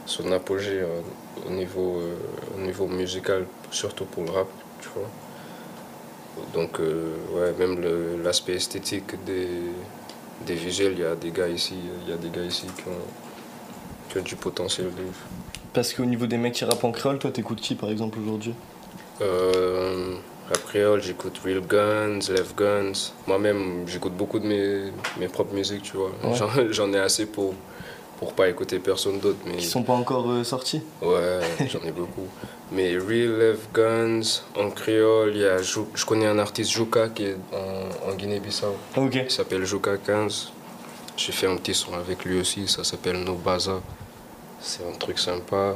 son 0.05 0.31
apogée 0.31 0.81
euh, 0.81 1.01
au 1.47 1.51
niveau 1.51 1.99
euh, 1.99 2.15
au 2.57 2.61
niveau 2.61 2.87
musical 2.87 3.45
surtout 3.69 4.05
pour 4.05 4.23
le 4.23 4.31
rap 4.31 4.47
tu 4.81 4.89
vois. 4.95 5.09
Donc 6.53 6.79
euh, 6.79 7.15
ouais 7.33 7.53
même 7.59 7.79
l'aspect 8.23 8.55
esthétique 8.55 9.23
des 9.25 9.47
des 10.45 10.55
visuels 10.55 10.93
il 10.93 10.99
y 10.99 11.05
a 11.05 11.15
des 11.15 11.31
gars 11.31 11.47
ici 11.47 11.75
il 12.03 12.09
y 12.09 12.13
a 12.13 12.17
des 12.17 12.29
gars 12.29 12.43
ici 12.43 12.65
qui 12.75 12.83
ont 12.87 13.05
qui 14.09 14.17
ont 14.17 14.23
du 14.23 14.35
potentiel 14.35 14.87
de 14.87 15.03
ouf. 15.03 15.19
Parce 15.73 15.93
qu'au 15.93 16.05
niveau 16.05 16.25
des 16.25 16.37
mecs 16.37 16.53
qui 16.53 16.65
rappent 16.65 16.83
en 16.83 16.91
créole, 16.91 17.19
toi 17.19 17.31
t'écoutes 17.31 17.61
qui 17.61 17.75
par 17.75 17.89
exemple 17.89 18.17
aujourd'hui? 18.19 18.53
Rap 20.51 20.65
créole, 20.67 21.01
j'écoute 21.01 21.39
Real 21.45 21.61
Guns, 21.61 22.19
Left 22.29 22.57
Guns. 22.57 23.13
Moi-même, 23.25 23.87
j'écoute 23.87 24.11
beaucoup 24.11 24.37
de 24.37 24.45
mes, 24.45 24.91
mes 25.17 25.29
propres 25.29 25.53
musiques, 25.53 25.83
tu 25.83 25.95
vois. 25.95 26.11
Ouais. 26.23 26.67
J'en, 26.71 26.91
ai 26.93 26.99
assez 26.99 27.25
pour, 27.25 27.53
pour 28.19 28.33
pas 28.33 28.49
écouter 28.49 28.79
personne 28.79 29.19
d'autre. 29.19 29.37
Mais 29.45 29.55
Qui 29.55 29.65
sont 29.65 29.83
pas 29.83 29.93
encore 29.93 30.29
euh, 30.29 30.43
sortis 30.43 30.81
ouais, 31.01 31.39
j'en 31.69 31.79
ai 31.87 31.93
beaucoup. 31.93 32.27
Mais 32.69 32.97
Real 32.97 33.37
Left 33.37 33.73
Guns, 33.73 34.41
en 34.61 34.71
créole, 34.71 35.31
il 35.35 35.41
y 35.41 35.45
a 35.45 35.61
je 35.61 36.05
connais 36.05 36.25
un 36.27 36.37
artiste 36.37 36.71
Jouka 36.71 37.07
qui 37.07 37.27
est 37.27 37.37
en, 37.53 38.11
en 38.11 38.15
Guinée-Bissau. 38.15 38.75
Ah, 38.97 39.01
Ok. 39.01 39.15
Il 39.15 39.31
s'appelle 39.31 39.63
Jouka 39.63 39.95
15. 39.95 40.51
J'ai 41.15 41.31
fait 41.31 41.47
un 41.47 41.55
petit 41.55 41.73
son 41.73 41.93
avec 41.93 42.25
lui 42.25 42.41
aussi, 42.41 42.67
ça 42.67 42.83
s'appelle 42.83 43.23
No 43.23 43.35
Baza. 43.35 43.79
C'est 44.59 44.83
un 44.83 44.97
truc 44.97 45.17
sympa. 45.17 45.75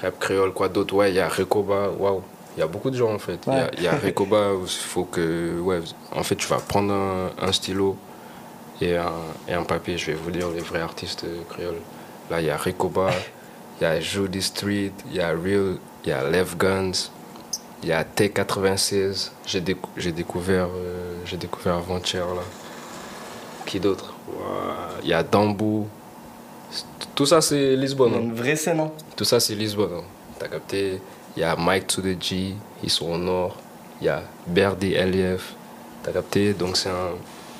Rap 0.00 0.18
créole, 0.20 0.52
quoi 0.52 0.68
d'autre? 0.68 0.94
Ouais, 0.94 1.10
il 1.10 1.16
y 1.16 1.20
a 1.20 1.28
Rekoba, 1.28 1.90
waouh. 1.98 2.22
Il 2.56 2.60
y 2.60 2.62
a 2.62 2.66
beaucoup 2.66 2.90
de 2.90 2.96
gens 2.96 3.12
en 3.12 3.18
fait. 3.18 3.38
Il 3.46 3.52
y 3.52 3.56
Ouais. 3.56 3.70
y 3.82 3.86
a, 3.86 3.96
Rekoba, 4.04 4.54
où 4.54 4.62
il 4.64 4.68
faut 4.68 5.04
que. 5.04 5.58
Ouais, 5.60 5.80
en 6.14 6.22
fait, 6.22 6.36
tu 6.36 6.46
vas 6.48 6.58
prendre 6.58 6.92
un, 6.92 7.30
un 7.40 7.52
stylo 7.52 7.96
et 8.80 8.96
un, 8.96 9.12
et 9.48 9.54
un 9.54 9.62
papier, 9.64 9.96
je 9.98 10.06
vais 10.06 10.14
vous 10.16 10.30
dire 10.30 10.48
les 10.50 10.60
vrais 10.60 10.80
artistes 10.80 11.24
créoles. 11.48 11.80
Là, 12.30 12.40
il 12.40 12.46
y 12.46 12.50
a 12.50 12.56
Rekoba, 12.56 13.10
il 13.80 13.84
y 13.84 13.86
a 13.86 14.00
Judy 14.00 14.42
Street, 14.42 14.92
il 15.10 15.16
y 15.16 15.20
a 15.20 15.28
Real, 15.30 15.76
il 16.04 16.08
y 16.10 16.12
a 16.12 16.22
Left 16.28 16.56
Guns, 16.58 16.92
il 17.82 17.88
y 17.88 17.92
a 17.92 18.02
T96. 18.04 19.30
J'ai 19.46 19.60
décou- 19.60 20.12
découvert, 20.12 20.66
euh, 20.74 21.14
j'ai 21.24 21.36
découvert 21.36 21.76
avant-hier 21.76 22.26
là. 22.26 22.42
Qui 23.66 23.78
d'autre? 23.80 24.12
Il 25.02 25.08
y 25.08 25.12
a 25.14 25.22
Dambou. 25.22 25.86
Tout 27.14 27.26
ça, 27.26 27.40
c'est 27.40 27.76
Lisbonne. 27.76 28.14
hein. 28.14 28.20
Une 28.20 28.34
vraie 28.34 28.56
scène, 28.56 28.80
hein. 28.80 28.90
Tout 29.16 29.24
ça, 29.24 29.38
c'est 29.40 29.54
Lisbonne. 29.54 29.92
hein. 29.98 30.04
T'as 30.38 30.48
capté? 30.48 31.00
Il 31.36 31.40
y 31.40 31.44
a 31.44 31.54
Mike 31.56 31.86
to 31.86 32.02
the 32.02 32.20
G, 32.20 32.54
ils 32.82 32.90
sont 32.90 33.10
au 33.12 33.18
nord. 33.18 33.56
Il 34.00 34.06
y 34.06 34.08
a 34.08 34.22
Berdy 34.46 34.94
LF. 34.94 35.54
T'as 36.02 36.12
capté? 36.12 36.52
Donc 36.54 36.76
c'est 36.76 36.88
un. 36.88 37.12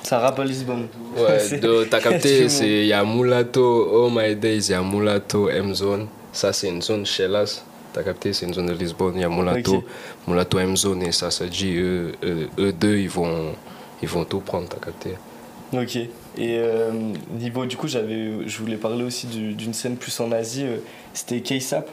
Ça 0.03 0.19
rappe 0.19 0.39
à 0.39 0.43
Lisbonne. 0.43 0.87
Ouais, 1.15 1.59
t'as 1.89 1.99
capté? 1.99 2.45
Il 2.61 2.85
y 2.87 2.93
a 2.93 3.03
Mulato, 3.05 3.87
Oh 3.91 4.09
My 4.11 4.35
Days, 4.35 4.67
il 4.69 4.71
y 4.71 4.73
a 4.73 4.81
Mulato, 4.81 5.47
M-Zone. 5.49 6.07
Ça, 6.33 6.51
c'est 6.53 6.69
une 6.69 6.81
zone 6.81 7.05
Chelas. 7.05 7.63
T'as 7.93 8.03
capté? 8.03 8.33
C'est 8.33 8.45
une 8.47 8.53
zone 8.53 8.67
de 8.67 8.73
Lisbonne. 8.73 9.13
Il 9.15 9.21
y 9.21 9.23
a 9.25 9.29
Mulato, 9.29 9.75
Ok. 9.77 9.83
Mulato 10.27 10.57
M-Zone 10.59 11.03
et 11.03 11.11
ça, 11.11 11.29
ça 11.29 11.45
dit 11.45 11.75
eux, 11.77 12.13
eux, 12.23 12.49
eux 12.57 12.73
deux, 12.73 12.97
ils 12.97 13.09
vont, 13.09 13.53
ils 14.01 14.07
vont 14.09 14.23
tout 14.25 14.39
prendre. 14.39 14.67
T'as 14.69 14.77
capté? 14.83 15.11
Ok. 15.73 15.95
Et 15.95 16.09
euh, 16.57 16.91
niveau, 17.37 17.65
du 17.65 17.77
coup, 17.77 17.87
je 17.87 18.57
voulais 18.59 18.77
parler 18.77 19.03
aussi 19.03 19.27
du- 19.27 19.53
d'une 19.53 19.73
scène 19.73 19.97
plus 19.97 20.17
en 20.19 20.31
Asie. 20.31 20.63
euh, 20.65 20.77
C'était 21.13 21.41
K-Sap. 21.41 21.87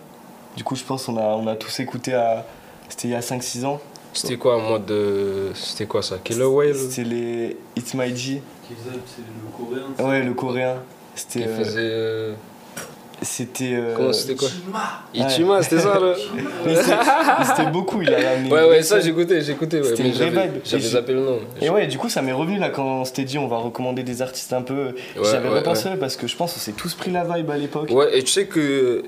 Du 0.57 0.65
coup, 0.65 0.75
je 0.77 0.83
pense 0.85 1.05
qu'on 1.07 1.17
a, 1.17 1.23
on 1.37 1.47
a 1.47 1.55
tous 1.57 1.81
écouté 1.81 2.15
à. 2.15 2.45
C'était 2.89 3.09
il 3.09 3.11
y 3.13 3.15
a 3.15 3.21
5-6 3.21 3.65
ans. 3.65 3.81
C'était 4.13 4.37
quoi 4.37 4.57
en 4.57 4.69
mode 4.71 4.87
de. 4.87 5.51
C'était 5.55 5.87
quoi 5.87 6.03
ça 6.03 6.17
Killer 6.23 6.45
Whale 6.45 6.75
C'était 6.75 7.05
les 7.09 7.57
It's 7.77 7.95
My 7.95 8.15
G. 8.17 8.43
C'est 8.69 8.75
le 9.23 9.51
coréen. 9.57 10.09
Ouais, 10.11 10.23
le 10.23 10.35
coréen. 10.35 10.77
C'était. 11.15 11.41
Qui 11.41 11.49
euh, 11.49 11.59
faisait. 11.59 11.79
euh, 11.81 12.35
C'était. 13.23 13.71
euh, 13.75 13.95
Comment 13.97 14.13
c'était 14.13 14.35
quoi? 14.37 14.49
Chima 14.49 15.29
Ichima, 15.29 15.63
c'était 15.63 15.81
ça 15.81 15.99
là 16.01 16.15
mais 16.67 16.75
c'est- 16.75 16.91
mais 17.39 17.45
C'était 17.45 17.71
beaucoup, 17.71 18.01
il 18.03 18.13
a 18.13 18.31
ramené. 18.31 18.51
Ouais, 18.51 18.69
ouais, 18.69 18.83
ça 18.83 18.97
scène. 18.97 19.05
j'écoutais, 19.05 19.41
j'écoutais. 19.43 19.81
Ouais, 19.81 19.89
C'était 19.89 20.03
mais 20.05 20.09
une 20.11 20.15
vraie 20.15 20.25
j'avais 20.33 20.47
vibe. 20.49 20.61
j'avais 20.65 20.83
Et 20.83 20.87
je- 20.87 20.93
zappé 20.93 21.13
le 21.13 21.21
nom. 21.21 21.39
Et 21.61 21.69
ouais, 21.71 21.87
du 21.87 21.99
coup, 21.99 22.09
ça 22.09 22.23
m'est 22.23 22.33
revenu 22.33 22.59
là 22.59 22.71
quand 22.71 22.85
on 22.85 23.05
s'était 23.05 23.25
dit 23.25 23.39
on 23.39 23.49
va 23.49 23.59
recommander 23.59 24.03
des 24.03 24.23
artistes 24.23 24.53
un 24.53 24.63
peu. 24.63 24.87
Ouais, 25.17 25.23
J'avais 25.25 25.49
ouais, 25.49 25.59
repensé 25.59 25.91
parce 26.01 26.17
que 26.17 26.27
je 26.27 26.35
pense 26.37 26.55
qu'on 26.55 26.61
s'est 26.61 26.73
tous 26.73 26.95
pris 26.95 27.11
la 27.11 27.25
vibe 27.25 27.51
à 27.51 27.57
l'époque. 27.59 27.91
Ouais, 27.91 28.17
et 28.19 28.23
tu 28.23 28.33
sais 28.33 28.47
que 28.47 29.03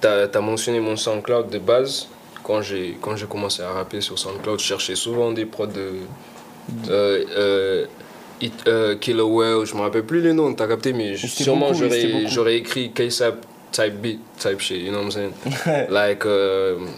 t'as 0.00 0.26
as 0.32 0.40
mentionné 0.40 0.80
mon 0.80 0.96
SoundCloud 0.96 1.50
de 1.50 1.58
base. 1.58 2.08
Quand 2.42 2.62
j'ai 2.62 2.96
quand 3.00 3.16
j'ai 3.16 3.26
commencé 3.26 3.62
à 3.62 3.70
rapper 3.70 4.00
sur 4.00 4.18
SoundCloud, 4.18 4.58
je 4.60 4.64
cherchais 4.64 4.94
souvent 4.96 5.32
des 5.32 5.44
prods 5.46 5.66
de. 5.66 5.92
Euh, 6.88 7.24
euh, 7.36 7.86
It- 8.42 8.66
euh, 8.66 8.96
Killer 8.96 9.20
Whale, 9.22 9.66
je 9.66 9.74
me 9.74 9.80
rappelle 9.82 10.04
plus 10.04 10.22
les 10.22 10.32
noms, 10.32 10.54
t'as 10.54 10.66
capté, 10.66 10.92
mais 10.94 11.16
sûrement 11.42 11.72
j'aurais 12.30 12.56
écrit 12.56 12.90
KSAP 12.92 13.44
type 13.70 13.94
beat, 14.00 14.20
type 14.38 14.60
shit, 14.60 14.80
you 14.82 14.90
know 14.90 14.98
what 15.00 15.04
I'm 15.04 15.10
saying? 15.10 15.32
Like 15.90 16.24
um, 16.24 16.88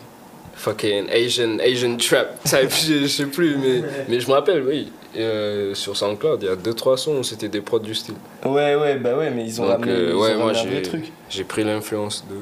fucking 0.55 1.09
Asian 1.11 1.59
Asian 1.61 1.97
trap 1.97 2.43
type 2.45 2.71
shit, 2.71 3.03
je 3.03 3.07
sais 3.09 3.27
plus 3.27 3.57
mais 3.57 3.83
mais 4.09 4.21
je 4.21 4.29
me 4.29 4.33
rappelle 4.35 4.63
oui 4.63 4.93
euh, 5.17 5.75
sur 5.75 5.97
SoundCloud 5.97 6.43
il 6.43 6.47
y 6.47 6.49
a 6.49 6.57
deux 6.57 6.75
trois 6.75 6.97
sons 6.97 7.23
c'était 7.23 7.49
des 7.49 7.61
prods 7.61 7.79
du 7.81 7.95
style 7.95 8.15
Ouais, 8.45 8.75
ouais, 8.75 8.97
bah 8.97 9.15
ouais, 9.17 9.31
mais 9.31 9.45
ils 9.45 9.61
ont 9.61 9.65
Donc, 9.65 9.73
ramené, 9.73 9.93
euh, 9.93 10.09
ils 10.11 10.15
ouais, 10.15 10.35
ont 10.35 10.39
moi, 10.39 10.47
ramené 10.53 10.59
un 10.61 10.65
vrai 10.65 10.75
j'ai- 10.77 10.83
truc. 10.83 11.13
j'ai 11.29 11.45
pris 11.45 11.65
l'influence 11.65 12.25
de 12.31 12.37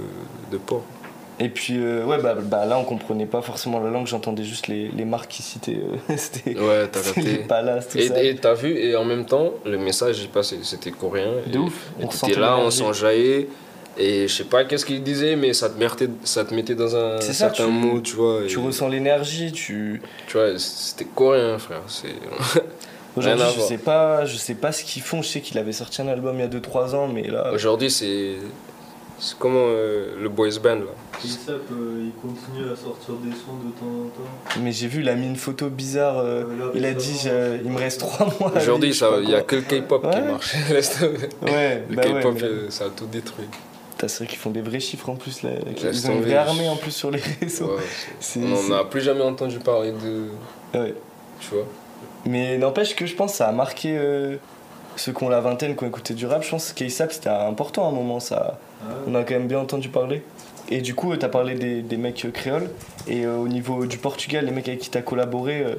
de 0.52 0.58
Port 0.58 0.82
Et 1.40 1.48
puis, 1.48 1.74
euh, 1.78 2.04
ouais, 2.04 2.18
bah, 2.22 2.34
bah 2.38 2.66
là, 2.66 2.78
on 2.78 2.84
comprenait 2.84 3.24
pas 3.26 3.40
forcément 3.40 3.80
la 3.80 3.88
langue, 3.90 4.06
j'entendais 4.06 4.44
juste 4.44 4.66
les, 4.68 4.88
les 4.88 5.04
marques 5.06 5.30
qui 5.30 5.42
citaient. 5.42 5.80
euh, 6.10 6.14
C'était 6.16 6.58
ouais 6.58 6.88
les 7.16 7.38
palaces, 7.38 7.88
tout 7.88 7.98
ça. 7.98 8.22
et 8.22 8.34
t'as 8.36 8.54
vu 8.54 8.76
et 8.78 8.94
en 8.94 9.04
même 9.04 9.24
temps 9.24 9.50
le 9.64 9.78
message 9.78 10.20
il 10.20 10.28
passait 10.28 10.58
c'était 10.62 10.90
coréen 10.90 11.32
De 11.46 11.58
ouf, 11.58 11.90
on 12.00 12.06
ressentait 12.08 12.38
là 12.38 12.56
on 12.58 12.70
s'enjaillait 12.70 13.48
et 14.00 14.26
je 14.28 14.34
sais 14.34 14.44
pas 14.44 14.64
qu'est-ce 14.64 14.84
qu'il 14.86 15.02
disait 15.02 15.36
mais 15.36 15.52
ça 15.52 15.68
te 15.68 15.78
mettait 15.78 16.08
ça 16.24 16.44
te 16.44 16.54
mettait 16.54 16.74
dans 16.74 16.96
un 16.96 17.20
C'est 17.20 17.28
ça, 17.32 17.48
certain 17.54 17.66
tu- 17.66 17.70
mood 17.70 18.02
tu 18.02 18.16
vois 18.16 18.40
Tu 18.48 18.58
et- 18.58 18.62
ressens 18.62 18.88
l'énergie, 18.88 19.52
tu. 19.52 20.00
tu 20.26 20.36
vois 20.36 20.58
c'était 20.58 21.04
coréen 21.14 21.58
frère 21.58 21.82
Aujourd'hui, 23.16 23.44
je 23.56 23.60
sais 23.60 23.78
pas, 23.78 24.24
je 24.24 24.36
sais 24.36 24.54
pas 24.54 24.70
ce 24.70 24.84
qu'ils 24.84 25.02
font. 25.02 25.20
Je 25.20 25.28
sais 25.28 25.40
qu'il 25.40 25.58
avait 25.58 25.72
sorti 25.72 26.00
un 26.00 26.06
album 26.06 26.36
il 26.36 26.40
y 26.42 26.44
a 26.44 26.48
2-3 26.48 26.94
ans, 26.94 27.08
mais 27.08 27.24
là. 27.24 27.50
Aujourd'hui, 27.52 27.90
c'est. 27.90 28.36
C'est 29.18 29.36
comment 29.36 29.64
euh, 29.66 30.14
le 30.18 30.28
boys 30.30 30.48
band 30.62 30.76
là 30.76 30.94
Kizap, 31.20 31.56
euh, 31.72 32.04
il 32.06 32.12
continue 32.22 32.72
à 32.72 32.76
sortir 32.76 33.16
des 33.16 33.32
sons 33.32 33.58
de 33.62 33.70
temps 33.78 33.84
en 33.84 34.08
temps. 34.08 34.60
Mais 34.62 34.72
j'ai 34.72 34.86
vu, 34.86 35.00
il 35.02 35.08
a 35.10 35.14
mis 35.16 35.26
une 35.26 35.36
photo 35.36 35.68
bizarre. 35.68 36.18
euh, 36.20 36.44
Euh, 36.44 36.58
là, 36.58 36.64
il 36.74 36.84
a 36.86 36.94
dit 36.94 37.28
il 37.64 37.70
me 37.70 37.78
reste 37.78 38.00
3 38.00 38.32
mois. 38.40 38.52
Aujourd'hui, 38.56 38.98
il 39.24 39.28
y 39.28 39.34
a 39.34 39.42
que 39.42 39.56
le 39.56 39.62
K-pop 39.62 40.08
qui 40.10 40.20
marche. 40.22 40.54
Ouais, 41.42 41.84
le 41.90 41.96
bah 41.96 42.02
ouais, 42.06 42.20
K-pop, 42.20 42.34
mais- 42.40 42.70
ça 42.70 42.84
a 42.84 42.88
tout 42.90 43.06
détruit. 43.06 43.44
Putain, 44.00 44.08
c'est 44.08 44.24
vrai 44.24 44.26
qu'ils 44.28 44.38
font 44.38 44.50
des 44.50 44.62
vrais 44.62 44.80
chiffres 44.80 45.10
en 45.10 45.14
plus 45.16 45.42
là. 45.42 45.50
Ils 45.92 46.10
ont 46.10 46.14
une 46.14 46.22
vraie 46.22 46.34
armée 46.36 46.66
en 46.70 46.76
plus 46.76 46.90
sur 46.90 47.10
les 47.10 47.20
réseaux. 47.42 47.66
Ouais, 47.66 47.72
on 47.82 48.20
c'est- 48.20 48.40
n'en 48.40 48.76
a 48.78 48.84
plus 48.86 49.02
jamais 49.02 49.20
entendu 49.20 49.58
parler 49.58 49.92
de. 49.92 50.78
Ouais. 50.78 50.94
Tu 51.38 51.54
vois 51.54 51.64
Mais 52.24 52.56
n'empêche 52.56 52.96
que 52.96 53.04
je 53.04 53.14
pense 53.14 53.32
que 53.32 53.36
ça 53.36 53.48
a 53.48 53.52
marqué 53.52 53.94
euh, 53.98 54.36
ceux 54.96 55.12
qui 55.12 55.22
ont 55.22 55.28
la 55.28 55.40
vingtaine, 55.40 55.76
qui 55.76 55.84
ont 55.84 55.86
écouté 55.86 56.14
du 56.14 56.24
rap. 56.24 56.42
Je 56.42 56.48
pense 56.48 56.72
que 56.72 56.82
K-Sap 56.82 57.12
c'était 57.12 57.28
important 57.28 57.84
à 57.84 57.88
un 57.88 57.92
moment, 57.92 58.20
ça. 58.20 58.58
Ah 58.82 58.94
On 59.06 59.14
a 59.14 59.22
quand 59.22 59.34
même 59.34 59.48
bien 59.48 59.58
entendu 59.58 59.90
parler. 59.90 60.22
Et 60.70 60.80
du 60.80 60.94
coup, 60.94 61.14
tu 61.14 61.22
as 61.26 61.28
parlé 61.28 61.54
des, 61.56 61.82
des 61.82 61.96
mecs 61.98 62.24
euh, 62.24 62.30
créoles. 62.30 62.70
Et 63.06 63.26
euh, 63.26 63.36
au 63.36 63.48
niveau 63.48 63.84
du 63.84 63.98
Portugal, 63.98 64.46
les 64.46 64.50
mecs 64.50 64.66
avec 64.68 64.80
qui 64.80 64.88
tu 64.88 64.96
as 64.96 65.02
collaboré, 65.02 65.60
euh, 65.62 65.74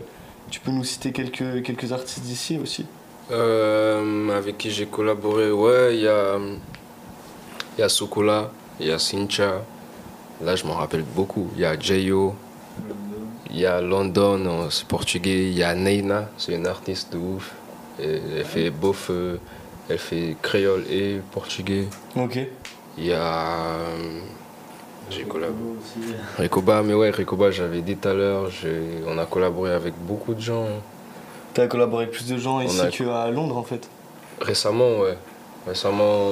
tu 0.52 0.60
peux 0.60 0.70
nous 0.70 0.84
citer 0.84 1.12
quelques, 1.12 1.64
quelques 1.64 1.92
artistes 1.92 2.22
d'ici 2.22 2.60
aussi? 2.62 2.86
Euh, 3.32 4.30
Avec 4.38 4.60
qui 4.60 4.70
j'ai 4.70 4.86
collaboré, 4.86 5.52
ouais, 5.52 5.96
il 5.96 6.02
y 6.02 6.08
a. 6.08 6.38
Il 7.78 7.82
y 7.82 7.84
a 7.84 7.90
Sokola, 7.90 8.52
il 8.80 8.88
y 8.88 8.92
a 8.92 9.00
Sincha. 9.00 9.62
Là, 10.44 10.56
je 10.56 10.66
m'en 10.66 10.74
rappelle 10.74 11.04
beaucoup. 11.04 11.50
Il 11.56 11.62
y 11.62 11.66
a 11.66 11.80
Jayo, 11.80 12.36
il 13.50 13.60
y 13.60 13.66
a 13.66 13.80
London, 13.82 14.68
c'est 14.70 14.88
portugais. 14.88 15.48
Il 15.50 15.58
y 15.58 15.64
a 15.64 15.74
Neina, 15.76 16.30
c'est 16.38 16.54
une 16.54 16.68
artiste 16.68 17.14
de 17.14 17.18
ouf. 17.18 17.52
Et 18.00 18.20
elle 18.38 18.46
fait 18.46 18.70
bof, 18.72 19.08
euh, 19.12 19.38
elle 19.90 20.00
fait 20.00 20.36
créole 20.42 20.86
et 20.90 21.22
portugais. 21.32 21.88
Ok. 22.16 22.40
Il 22.98 23.06
y 23.06 23.14
a. 23.14 23.20
euh, 23.76 24.20
J'ai 25.10 25.24
collaboré. 25.24 25.76
aussi. 25.80 26.14
Recoba, 26.40 26.82
mais 26.82 26.94
ouais, 26.94 27.12
Recoba, 27.12 27.52
j'avais 27.52 27.82
dit 27.82 27.96
tout 27.98 28.08
à 28.10 28.14
l'heure, 28.14 28.50
on 29.08 29.18
a 29.18 29.26
collaboré 29.26 29.72
avec 29.74 29.94
beaucoup 30.00 30.34
de 30.34 30.42
gens. 30.42 30.64
hein. 30.66 30.82
Tu 31.54 31.62
as 31.62 31.68
collaboré 31.68 32.06
avec 32.06 32.16
plus 32.16 32.28
de 32.28 32.38
gens 32.38 32.62
ici 32.62 32.80
a- 32.82 32.88
qu'à 32.90 33.30
Londres 33.30 33.58
en 33.58 33.64
fait. 33.64 33.88
Récemment, 34.40 35.00
ouais. 35.00 35.18
Récemment. 35.68 36.32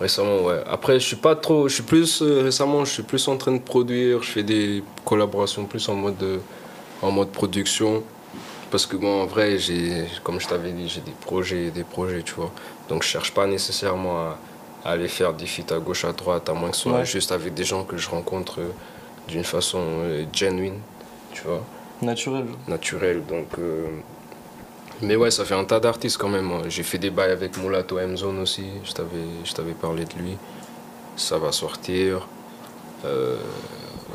Récemment, 0.00 0.42
ouais. 0.44 0.62
Après, 0.68 1.00
je 1.00 1.06
suis 1.06 1.16
pas 1.16 1.34
trop. 1.36 1.68
Je 1.68 1.74
suis 1.74 1.82
plus. 1.82 2.20
euh, 2.22 2.42
récemment, 2.44 2.84
je 2.84 2.92
suis 2.92 3.02
plus 3.02 3.26
en 3.28 3.36
train 3.36 3.52
de 3.52 3.58
produire. 3.60 4.22
Je 4.22 4.30
fais 4.30 4.42
des 4.42 4.82
collaborations 5.04 5.64
plus 5.64 5.88
en 5.88 5.94
mode, 5.94 6.22
euh, 6.22 6.38
en 7.02 7.10
mode 7.10 7.30
production. 7.30 8.02
Parce 8.70 8.84
que, 8.84 8.96
bon, 8.96 9.22
en 9.22 9.26
vrai, 9.26 9.58
j'ai, 9.58 10.04
comme 10.22 10.38
je 10.40 10.46
t'avais 10.48 10.72
dit, 10.72 10.88
j'ai 10.88 11.00
des 11.00 11.12
projets 11.20 11.66
et 11.66 11.70
des 11.70 11.84
projets, 11.84 12.22
tu 12.22 12.34
vois. 12.34 12.50
Donc, 12.88 13.02
je 13.04 13.08
cherche 13.08 13.32
pas 13.32 13.46
nécessairement 13.46 14.18
à, 14.18 14.38
à 14.84 14.90
aller 14.90 15.08
faire 15.08 15.32
des 15.32 15.46
feats 15.46 15.72
à 15.74 15.78
gauche, 15.78 16.04
à 16.04 16.12
droite, 16.12 16.48
à 16.48 16.52
moins 16.52 16.70
que 16.70 16.76
ce 16.76 16.82
soit 16.82 16.92
Ouais. 16.98 17.04
juste 17.06 17.32
avec 17.32 17.54
des 17.54 17.64
gens 17.64 17.84
que 17.84 17.96
je 17.96 18.08
rencontre 18.10 18.60
euh, 18.60 18.68
d'une 19.28 19.44
façon 19.44 19.80
genuine, 20.32 20.78
tu 21.32 21.42
vois 21.44 21.62
Naturel. 22.02 22.44
naturel. 22.68 23.22
Donc, 23.26 23.46
Mais 25.02 25.16
ouais, 25.16 25.30
ça 25.30 25.44
fait 25.44 25.54
un 25.54 25.64
tas 25.64 25.80
d'artistes 25.80 26.16
quand 26.18 26.28
même. 26.28 26.50
J'ai 26.68 26.82
fait 26.82 26.98
des 26.98 27.10
bails 27.10 27.30
avec 27.30 27.56
Mulato 27.58 27.98
M-Zone 27.98 28.38
aussi. 28.40 28.64
Je 28.84 28.92
t'avais, 28.92 29.72
parlé 29.80 30.04
de 30.04 30.14
lui. 30.14 30.36
Ça 31.16 31.38
va 31.38 31.52
sortir. 31.52 32.26
Euh, 33.04 33.36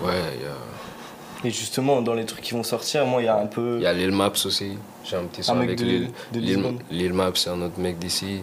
ouais, 0.03 0.11
il 0.35 0.41
y 0.41 0.45
a, 0.45 1.47
Et 1.47 1.51
justement, 1.51 2.01
dans 2.01 2.13
les 2.15 2.25
trucs 2.25 2.41
qui 2.41 2.53
vont 2.53 2.63
sortir, 2.63 3.05
moi, 3.05 3.21
il 3.21 3.25
y 3.25 3.27
a 3.27 3.37
un 3.37 3.45
peu. 3.45 3.77
il 3.77 3.83
y 3.83 3.87
a 3.87 3.93
Lil 3.93 4.11
Maps 4.11 4.31
aussi. 4.45 4.77
J'ai 5.03 5.15
un 5.17 5.23
petit 5.25 5.43
son 5.43 5.53
Un 5.53 5.55
mec 5.59 5.69
avec 5.69 5.79
de- 5.79 5.85
Lil, 5.85 6.11
de 6.33 6.39
Lil, 6.91 7.13
Maps, 7.13 7.31
c'est 7.35 7.49
un 7.49 7.61
autre 7.61 7.79
mec 7.79 7.97
d'ici. 7.99 8.41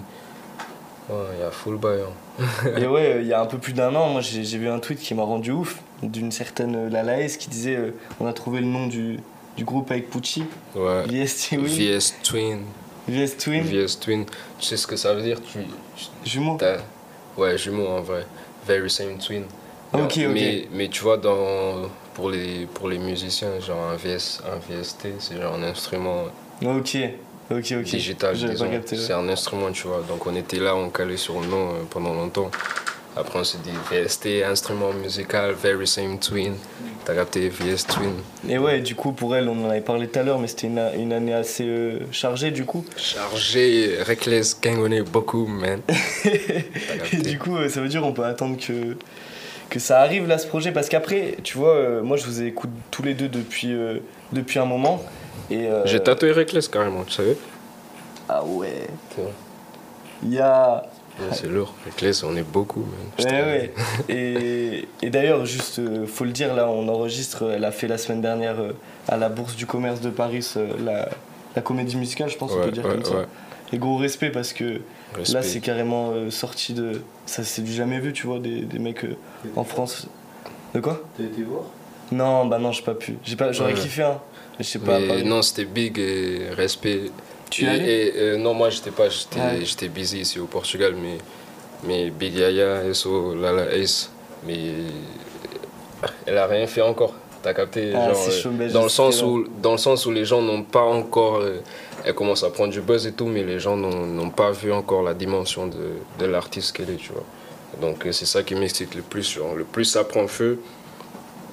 Ouais, 1.09 1.17
il 1.37 1.41
y 1.41 1.43
a 1.43 1.51
full 1.51 1.77
bail. 1.79 2.01
hein. 2.03 2.69
Et 2.77 2.87
ouais, 2.89 3.19
il 3.23 3.27
y 3.27 3.33
a 3.33 3.41
un 3.41 3.47
peu 3.47 3.59
plus 3.59 3.73
d'un 3.73 3.95
an, 3.95 4.09
moi 4.11 4.21
j'ai 4.21 4.43
vu 4.59 4.69
un 4.69 4.79
tweet 4.79 4.99
qui 4.99 5.15
m'a 5.15 5.23
rendu 5.23 5.53
ouf 5.53 5.81
d'une 6.03 6.31
certaine 6.31 6.89
Lalaes 6.89 7.37
qui 7.39 7.49
disait 7.49 7.77
euh, 7.77 7.95
on 8.21 8.27
a 8.27 8.33
trouvé 8.35 8.61
le 8.61 8.67
nom 8.67 8.87
du, 8.87 9.19
du 9.59 9.65
groupe 9.65 9.91
avec 9.91 10.09
Pucci, 10.09 10.45
Ouais. 10.77 11.03
VS 11.09 11.49
Twin. 11.51 11.67
VS 11.67 12.13
Twin. 12.23 12.61
VS 13.09 13.37
Twin, 13.37 13.63
VS 13.65 13.99
Twin. 14.01 14.25
Tu 14.59 14.67
sais 14.67 14.77
ce 14.77 14.87
que 14.87 14.95
ça 14.97 15.13
veut 15.15 15.23
dire 15.23 15.41
tu, 15.43 15.59
jumeaux. 16.25 16.57
t'as- 16.57 16.79
Ouais, 17.37 17.59
jumeaux 17.59 17.89
en 17.89 18.01
vrai. 18.01 18.25
Very 18.67 18.89
same 18.89 19.19
twin. 19.19 19.43
Ok, 19.93 20.01
ok. 20.03 20.17
Mais, 20.33 20.69
mais 20.73 20.89
tu 20.89 21.03
vois, 21.03 21.17
dans, 21.17 21.89
pour, 22.15 22.31
les, 22.31 22.67
pour 22.73 22.89
les 22.89 22.99
musiciens, 22.99 23.59
genre 23.61 23.83
un, 23.91 23.97
VS, 23.97 24.41
un 24.47 24.59
VST, 24.59 25.09
c'est 25.19 25.41
genre 25.41 25.55
un 25.55 25.63
instrument 25.65 26.25
Ok, 26.65 26.97
ok, 27.51 27.73
ok. 27.79 27.83
digital. 27.85 28.37
C'est 28.85 29.13
un 29.13 29.29
instrument, 29.29 29.73
tu 29.73 29.89
vois. 29.89 30.03
Donc 30.09 30.25
on 30.27 30.35
était 30.37 30.59
là, 30.61 30.77
on 30.77 30.91
calait 30.91 31.17
sur 31.17 31.41
le 31.41 31.47
nom 31.47 31.71
euh, 31.71 31.83
pendant 31.91 32.13
longtemps. 32.15 32.51
Après 33.17 33.39
on 33.39 33.45
s'est 33.45 33.59
dit 33.65 33.71
VST, 33.91 34.45
instrument 34.45 34.93
musical, 34.93 35.53
very 35.53 35.87
same 35.87 36.19
twin. 36.19 36.55
T'as 37.09 37.15
capté 37.15 37.49
VS 37.49 37.87
Twin. 37.89 38.13
Et 38.51 38.59
ouais, 38.59 38.81
du 38.81 38.95
coup, 38.95 39.13
pour 39.13 39.35
elle, 39.35 39.49
on 39.49 39.65
en 39.65 39.71
avait 39.71 39.81
parlé 39.81 40.09
tout 40.09 40.19
à 40.19 40.23
l'heure, 40.23 40.39
mais 40.39 40.47
c'était 40.47 40.67
une, 40.67 40.91
une 40.95 41.15
année 41.15 41.33
assez 41.33 41.65
euh, 41.65 42.01
chargée 42.13 42.51
du 42.51 42.67
coup. 42.67 42.85
Chargé, 42.99 43.97
reckless, 44.03 44.61
gangonnait 44.61 45.01
beaucoup, 45.01 45.47
man. 45.47 45.81
Et 47.13 47.17
du 47.17 47.39
coup, 47.39 47.57
euh, 47.57 47.71
ça 47.71 47.81
veut 47.81 47.89
dire 47.89 48.05
on 48.05 48.13
peut 48.13 48.25
attendre 48.25 48.59
que, 48.59 48.99
que 49.71 49.79
ça 49.79 50.01
arrive 50.01 50.29
là 50.29 50.37
ce 50.37 50.47
projet 50.47 50.71
parce 50.71 50.91
qu'après, 50.91 51.39
tu 51.43 51.57
vois, 51.57 51.77
euh, 51.77 52.03
moi 52.03 52.19
je 52.19 52.27
vous 52.27 52.43
écoute 52.43 52.69
tous 52.91 53.03
les 53.03 53.15
deux 53.15 53.29
depuis, 53.29 53.73
euh, 53.73 54.01
depuis 54.33 54.59
un 54.59 54.67
moment. 54.67 55.03
Et, 55.51 55.67
J'ai 55.87 56.01
tatoué 56.01 56.33
reckless 56.33 56.69
carrément, 56.69 57.05
tu 57.05 57.15
savais? 57.15 57.39
Ah 58.29 58.45
ouais. 58.45 58.87
Il 60.23 60.35
y 60.35 60.41
a. 60.41 60.85
Ouais, 61.21 61.27
C'est 61.33 61.49
lourd. 61.49 61.75
Reckless, 61.85 62.23
on 62.23 62.37
est 62.37 62.43
beaucoup, 62.43 62.85
Ouais, 63.19 63.25
ouais. 63.27 63.73
Et, 64.09 64.89
et 65.03 65.11
d'ailleurs, 65.11 65.45
juste, 65.47 65.79
euh, 65.81 66.07
faut 66.07 66.25
le 66.25 66.31
dire, 66.31 66.55
là, 66.55 66.69
on 66.69 66.87
enregistre, 66.89 67.51
elle 67.55 67.65
a 67.65 67.73
fait 67.73 67.89
la 67.89 67.99
semaine 67.99 68.21
dernière 68.21 68.61
euh, 68.61 68.73
à 69.09 69.17
la 69.17 69.29
Bourse 69.29 69.57
du 69.57 69.67
Commerce 69.67 70.01
de 70.01 70.11
Paris 70.11 70.47
euh, 70.57 70.69
la, 70.85 71.09
la 71.57 71.63
comédie 71.63 71.97
musicale, 71.97 72.31
je 72.31 72.37
pense, 72.37 72.53
on 72.53 72.59
Ouais, 72.59 72.65
peut 72.67 72.71
dire 72.73 72.85
ouais, 72.85 72.93
comme 72.93 73.05
ça. 73.05 73.27
Et 73.73 73.79
gros 73.79 73.97
respect 73.97 74.31
parce 74.31 74.53
que 74.53 74.81
Respect. 75.15 75.35
là, 75.35 75.43
c'est 75.43 75.61
carrément 75.61 76.11
euh, 76.13 76.31
sorti 76.31 76.73
de. 76.73 77.03
Ça, 77.27 77.45
c'est 77.45 77.63
du 77.63 77.73
jamais 77.73 77.99
vu, 77.99 78.13
tu 78.15 78.27
vois, 78.27 78.39
des, 78.39 78.61
des 78.63 78.79
mecs 78.79 79.05
euh, 79.05 79.17
en 79.57 79.65
France. 79.65 80.07
De 80.75 80.81
quoi? 80.81 81.03
T'as 81.19 81.25
été 81.25 81.43
voir? 81.43 81.65
Non, 82.11 82.47
bah 82.47 82.59
non, 82.59 82.73
j'ai 82.73 82.83
pas 82.83 82.95
pu. 82.95 83.17
J'ai 83.25 83.37
pas, 83.37 83.53
j'aurais 83.53 83.75
Ouais. 83.75 83.79
kiffé, 83.81 84.03
hein. 84.05 84.19
Mais 84.59 84.65
je 84.65 84.71
sais 84.71 84.79
pas. 84.79 84.99
Mais 84.99 85.23
non, 85.23 85.43
c'était 85.43 85.67
big 85.67 85.99
et 85.99 86.49
respect. 86.57 87.11
Tu 87.51 87.63
y 87.63 87.67
et, 87.67 87.69
es 87.69 87.73
allé 87.73 87.93
et, 87.93 88.13
euh, 88.17 88.37
Non, 88.39 88.55
moi 88.55 88.71
j'étais 88.71 88.91
pas, 88.91 89.09
j'étais 89.09 89.89
busy 89.89 90.21
ici 90.21 90.39
au 90.41 90.47
Portugal, 90.47 90.95
mais, 91.01 91.19
mais 91.85 92.11
Big 92.11 92.35
Yaya, 92.35 92.93
SO, 92.95 93.35
Lala 93.35 93.73
Ace, 93.75 94.11
mais 94.47 94.73
elle 96.27 96.39
a 96.39 96.47
rien 96.47 96.67
fait 96.67 96.83
encore. 96.83 97.15
T'as 97.43 97.55
capté 97.55 97.93
Ah, 97.95 98.13
genre, 98.13 98.53
euh, 98.61 98.69
dans, 98.73 98.83
le 98.83 98.89
sens 98.89 99.23
où, 99.23 99.47
dans 99.63 99.73
le 99.73 99.79
sens 99.79 100.07
où 100.07 100.11
les 100.11 100.25
gens 100.25 100.43
n'ont 100.43 100.63
pas 100.65 100.83
encore. 100.83 101.37
euh, 101.37 101.61
elle 102.05 102.15
commence 102.15 102.43
à 102.45 102.51
prendre 102.51 102.73
du 102.73 102.81
buzz 102.81 103.07
et 103.07 103.13
tout, 103.13 103.27
mais 103.27 103.43
les 103.45 103.59
gens 103.59 103.77
n'ont 103.77 104.07
n'ont 104.07 104.31
pas 104.31 104.51
vu 104.51 104.73
encore 104.73 105.03
la 105.03 105.15
dimension 105.15 105.67
de, 105.67 105.77
de 106.19 106.27
l'artiste 106.27 106.77
qu'elle 106.77 106.91
est, 106.91 106.97
tu 106.97 107.13
vois. 107.13 107.25
Donc 107.81 108.07
euh, 108.07 108.13
c'est 108.13 108.27
ça 108.27 108.43
qui 108.43 108.55
m'excite 108.55 108.95
le 108.95 109.03
plus. 109.03 109.29
genre, 109.35 109.55
le 109.55 109.65
plus 109.65 109.85
ça 109.85 110.05
prend 110.05 110.27
feu, 110.27 110.59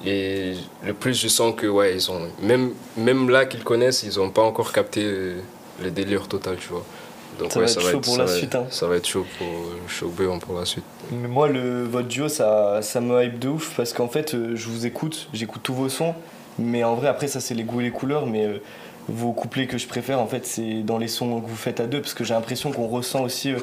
et 0.04 0.54
le 0.84 0.92
plus 0.92 1.20
je 1.20 1.28
sens 1.28 1.54
que, 1.56 1.66
ouais, 1.66 1.94
ils 1.94 2.10
ont. 2.10 2.20
Même, 2.42 2.72
même 2.96 3.28
là 3.30 3.44
qu'ils 3.46 3.64
connaissent, 3.64 4.02
ils 4.02 4.18
n'ont 4.18 4.30
pas 4.30 4.42
encore 4.42 4.72
capté 4.72 5.04
euh, 5.80 5.84
le 5.84 5.90
délire 5.90 6.28
total, 6.28 6.56
tu 6.58 6.68
vois. 6.68 6.84
Donc, 7.38 7.52
Ça 7.52 7.58
ouais, 7.60 7.66
va 7.66 7.70
être 7.72 7.80
chaud 7.90 8.00
pour 8.00 8.12
ça 8.14 8.18
la 8.20 8.24
va- 8.24 8.36
suite, 8.36 8.54
hein. 8.54 8.66
Ça 8.70 8.86
va 8.86 8.96
être 8.96 9.06
chaud 9.06 9.26
pour 9.38 9.46
chaud 9.88 10.08
béant 10.16 10.38
pour 10.38 10.58
la 10.58 10.64
suite. 10.64 10.84
Mais 11.12 11.28
moi, 11.28 11.48
le, 11.48 11.84
votre 11.84 12.08
duo, 12.08 12.28
ça, 12.28 12.80
ça 12.82 13.00
me 13.00 13.22
hype 13.22 13.38
de 13.38 13.48
ouf 13.48 13.74
parce 13.76 13.92
qu'en 13.92 14.08
fait, 14.08 14.34
euh, 14.34 14.56
je 14.56 14.68
vous 14.68 14.86
écoute, 14.86 15.28
j'écoute 15.34 15.60
tous 15.62 15.74
vos 15.74 15.88
sons, 15.90 16.14
mais 16.58 16.82
en 16.82 16.94
vrai, 16.94 17.08
après, 17.08 17.28
ça, 17.28 17.40
c'est 17.40 17.54
les 17.54 17.64
goûts 17.64 17.80
et 17.80 17.84
les 17.84 17.90
couleurs. 17.90 18.26
Mais 18.26 18.46
euh, 18.46 18.62
vos 19.08 19.32
couplets 19.32 19.66
que 19.66 19.76
je 19.76 19.86
préfère, 19.86 20.18
en 20.18 20.26
fait, 20.26 20.46
c'est 20.46 20.82
dans 20.82 20.96
les 20.96 21.08
sons 21.08 21.40
que 21.42 21.46
vous 21.48 21.56
faites 21.56 21.78
à 21.78 21.86
deux 21.86 22.00
parce 22.00 22.14
que 22.14 22.24
j'ai 22.24 22.32
l'impression 22.32 22.72
qu'on 22.72 22.86
ressent 22.88 23.22
aussi 23.22 23.52
euh, 23.52 23.58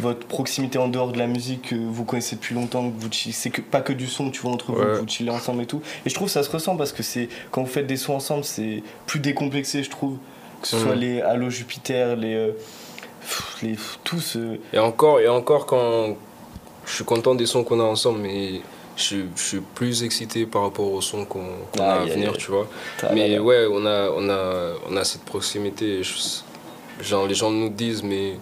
votre 0.00 0.26
proximité 0.26 0.76
en 0.78 0.88
dehors 0.88 1.10
de 1.10 1.18
la 1.18 1.26
musique 1.26 1.70
que 1.70 1.74
vous 1.76 2.04
connaissez 2.04 2.36
depuis 2.36 2.54
longtemps, 2.54 2.90
que 2.90 3.00
vous 3.00 3.08
c'est 3.10 3.48
que, 3.50 3.62
pas 3.62 3.80
que 3.80 3.94
du 3.94 4.06
son, 4.06 4.30
tu 4.30 4.42
vois, 4.42 4.52
entre 4.52 4.72
vous, 4.72 4.78
Ouais. 4.80 4.84
que 4.84 4.98
vous 4.98 5.08
chillez 5.08 5.30
ensemble 5.30 5.62
et 5.62 5.66
tout. 5.66 5.80
Et 6.04 6.10
je 6.10 6.14
trouve 6.14 6.26
que 6.28 6.32
ça 6.32 6.42
se 6.42 6.50
ressent 6.50 6.76
parce 6.76 6.92
que 6.92 7.02
c'est 7.02 7.30
quand 7.52 7.62
vous 7.62 7.70
faites 7.72 7.86
des 7.86 7.96
sons 7.96 8.12
ensemble, 8.14 8.44
c'est 8.44 8.82
plus 9.06 9.18
décomplexé, 9.20 9.82
je 9.82 9.88
trouve. 9.88 10.18
Que 10.64 10.70
ce 10.70 10.78
soit 10.78 10.94
les 10.94 11.20
Halo 11.20 11.50
Jupiter, 11.50 12.16
les. 12.16 12.34
euh, 12.34 12.52
les 13.62 13.76
tous. 14.02 14.36
euh, 14.36 14.56
Et 14.72 14.78
encore, 14.78 15.20
et 15.20 15.28
encore 15.28 15.66
quand 15.66 16.16
je 16.86 16.92
suis 16.94 17.04
content 17.04 17.34
des 17.34 17.44
sons 17.44 17.64
qu'on 17.64 17.80
a 17.80 17.84
ensemble, 17.84 18.20
mais 18.20 18.62
je, 18.96 19.02
suis- 19.02 19.24
je 19.36 19.42
suis 19.42 19.60
plus 19.60 20.02
excité 20.02 20.46
par 20.46 20.62
rapport 20.62 20.90
aux 20.90 21.02
sons 21.02 21.26
qu'on 21.26 21.44
qu'on 21.72 21.82
a 21.82 21.84
à 22.00 22.04
venir, 22.14 22.34
tu 22.38 22.50
vois. 22.50 22.66
Mais 23.12 23.38
ouais, 23.38 23.66
on 23.70 23.84
a, 23.84 24.08
on 24.10 24.28
a, 24.30 24.72
on 24.90 24.96
a 24.96 25.04
cette 25.04 25.24
proximité. 25.26 26.02
je- 26.02 27.02
genre, 27.04 27.26
les 27.26 27.34
gens 27.34 27.50
nous 27.50 27.68
disent, 27.68 28.02
mais 28.02 28.38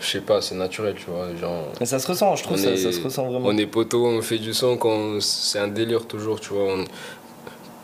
je 0.00 0.06
sais 0.08 0.20
pas, 0.20 0.40
c'est 0.42 0.56
naturel, 0.56 0.96
tu 0.96 1.08
vois. 1.08 1.28
Genre, 1.40 1.66
Mais 1.78 1.86
ça 1.86 2.00
se 2.00 2.06
ressent, 2.08 2.34
je 2.34 2.42
trouve 2.42 2.56
ça, 2.56 2.70
est- 2.70 2.76
ça 2.78 2.90
se 2.90 3.00
ressent 3.00 3.26
vraiment. 3.30 3.46
on 3.48 3.56
est 3.56 3.66
poteau, 3.66 4.06
on 4.06 4.22
fait 4.22 4.38
du 4.38 4.54
son, 4.54 4.76
c'est 5.20 5.60
un 5.60 5.68
délire 5.68 6.04
toujours, 6.08 6.40
tu 6.40 6.52
vois. 6.52 6.64
On- 6.74 6.84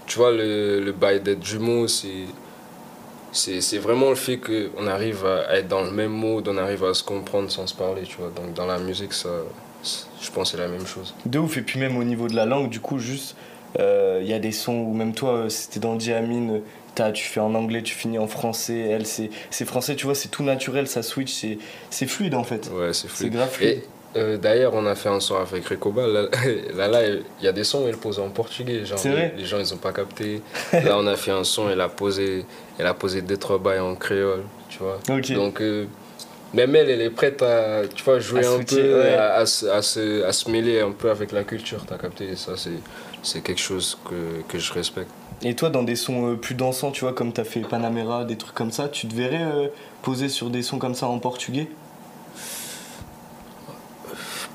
tu 0.06 0.18
vois, 0.18 0.32
le, 0.32 0.80
le 0.80 0.92
bail 0.92 1.20
d'être 1.20 1.44
jumeaux, 1.44 1.86
c'est. 1.86 2.26
C'est 3.34 3.60
c'est 3.60 3.78
vraiment 3.78 4.08
le 4.10 4.14
fait 4.14 4.38
qu'on 4.38 4.86
arrive 4.86 5.26
à 5.26 5.56
être 5.58 5.68
dans 5.68 5.82
le 5.82 5.90
même 5.90 6.12
mode, 6.12 6.46
on 6.48 6.56
arrive 6.56 6.84
à 6.84 6.94
se 6.94 7.02
comprendre 7.02 7.50
sans 7.50 7.66
se 7.66 7.74
parler, 7.74 8.02
tu 8.04 8.16
vois. 8.18 8.30
Donc 8.34 8.54
dans 8.54 8.64
la 8.66 8.78
musique, 8.78 9.12
ça, 9.12 9.28
c'est- 9.82 10.06
je 10.22 10.30
pense 10.30 10.52
que 10.52 10.56
c'est 10.56 10.62
la 10.62 10.68
même 10.68 10.86
chose. 10.86 11.14
De 11.26 11.38
ouf, 11.40 11.56
et 11.58 11.62
puis 11.62 11.78
même 11.80 11.96
au 11.96 12.04
niveau 12.04 12.28
de 12.28 12.36
la 12.36 12.46
langue, 12.46 12.70
du 12.70 12.78
coup, 12.80 12.98
juste, 12.98 13.34
euh, 13.80 14.20
il 14.22 14.28
y 14.28 14.32
a 14.32 14.38
des 14.38 14.52
sons 14.52 14.76
où 14.78 14.94
même 14.94 15.14
toi, 15.14 15.30
euh, 15.32 15.48
c'était 15.48 15.80
dans 15.80 15.96
Diamine, 15.96 16.60
t'as- 16.94 17.10
tu 17.10 17.24
fais 17.24 17.40
en 17.40 17.54
anglais, 17.56 17.82
tu 17.82 17.92
finis 17.94 18.18
en 18.18 18.28
français, 18.28 18.78
elle, 18.78 19.04
c'est 19.04 19.30
c'est 19.50 19.64
français, 19.64 19.96
tu 19.96 20.06
vois, 20.06 20.14
c'est 20.14 20.28
tout 20.28 20.44
naturel, 20.44 20.86
ça 20.86 21.02
switch, 21.02 21.32
c'est 21.32 21.58
c'est 21.90 22.06
fluide 22.06 22.36
en 22.36 22.44
fait. 22.44 22.70
Ouais, 22.72 22.92
c'est 22.92 23.08
C'est 23.08 23.16
fluide. 23.16 23.32
grave 23.32 23.50
fluide. 23.50 23.82
Euh, 24.16 24.36
D'ailleurs, 24.36 24.74
on 24.74 24.86
a 24.86 24.94
fait 24.94 25.08
un 25.08 25.20
son 25.20 25.36
avec 25.36 25.66
Recoba. 25.66 26.06
Là, 26.06 26.28
là, 26.74 26.88
là, 26.88 27.06
il 27.08 27.44
y 27.44 27.48
a 27.48 27.52
des 27.52 27.64
sons, 27.64 27.84
elle 27.88 27.96
pose 27.96 28.18
en 28.18 28.28
portugais. 28.30 28.84
Genre, 28.84 28.98
les, 29.36 29.44
gens, 29.44 29.58
ils 29.58 29.72
ont 29.74 29.78
pas 29.78 29.92
capté. 29.92 30.40
Là, 30.72 30.96
on 30.98 31.06
a 31.06 31.16
fait 31.16 31.32
un 31.32 31.44
son, 31.44 31.68
elle 31.70 31.80
a 31.80 31.88
posé, 31.88 32.44
elle 32.78 32.86
a 32.86 32.94
posé 32.94 33.22
deux, 33.22 33.36
trois 33.36 33.58
bails 33.58 33.80
en 33.80 33.94
créole, 33.94 34.42
tu 34.68 34.78
vois. 34.78 34.98
Donc, 35.34 35.60
euh, 35.60 35.86
même 36.52 36.76
elle, 36.76 36.90
elle 36.90 37.00
est 37.00 37.10
prête 37.10 37.42
à, 37.42 37.82
tu 37.92 38.04
vois, 38.04 38.20
jouer 38.20 38.44
À 38.46 38.52
un 38.52 38.62
peu, 38.62 39.00
ouais. 39.00 39.14
à, 39.14 39.34
à 39.34 39.46
se, 39.46 39.66
à, 39.66 39.82
se, 39.82 40.22
à 40.24 40.32
se 40.32 40.48
mêler 40.50 40.80
un 40.80 40.92
peu 40.92 41.10
avec 41.10 41.32
la 41.32 41.42
culture, 41.42 41.84
t'as 41.86 41.98
capté. 41.98 42.28
Et 42.30 42.36
ça, 42.36 42.52
c'est, 42.56 42.70
c'est 43.22 43.40
quelque 43.40 43.60
chose 43.60 43.98
que, 44.08 44.42
que 44.48 44.58
je 44.58 44.72
respecte. 44.72 45.10
Et 45.42 45.54
toi, 45.56 45.68
dans 45.68 45.82
des 45.82 45.96
sons 45.96 46.32
euh, 46.32 46.36
plus 46.36 46.54
dansants, 46.54 46.92
tu 46.92 47.00
vois, 47.00 47.12
comme 47.12 47.32
t'as 47.32 47.44
fait 47.44 47.60
Panamera, 47.60 48.24
des 48.24 48.36
trucs 48.36 48.54
comme 48.54 48.70
ça, 48.70 48.88
tu 48.88 49.08
te 49.08 49.14
verrais 49.14 49.42
euh, 49.42 49.66
poser 50.02 50.28
sur 50.28 50.48
des 50.48 50.62
sons 50.62 50.78
comme 50.78 50.94
ça 50.94 51.06
en 51.08 51.18
portugais? 51.18 51.68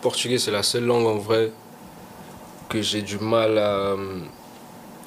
Portugais, 0.01 0.37
c'est 0.37 0.51
la 0.51 0.63
seule 0.63 0.85
langue 0.85 1.05
en 1.07 1.17
vrai 1.17 1.51
que 2.69 2.81
j'ai 2.81 3.01
du 3.01 3.17
mal 3.19 3.57
à 3.57 3.95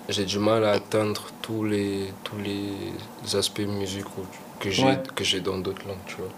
j'ai 0.08 0.24
du 0.24 0.38
mal 0.38 0.64
à 0.64 0.72
atteindre 0.72 1.26
tous 1.42 1.64
les 1.64 2.12
tous 2.24 2.36
les 2.38 3.36
aspects 3.36 3.60
musicaux 3.60 4.26
que 4.60 4.70
j'ai 4.70 4.84
Ouais. 4.84 5.02
que 5.14 5.24
j'ai 5.24 5.40
dans 5.40 5.58
d'autres 5.58 5.86
langues, 5.86 6.04
tu 6.06 6.16
vois. 6.16 6.28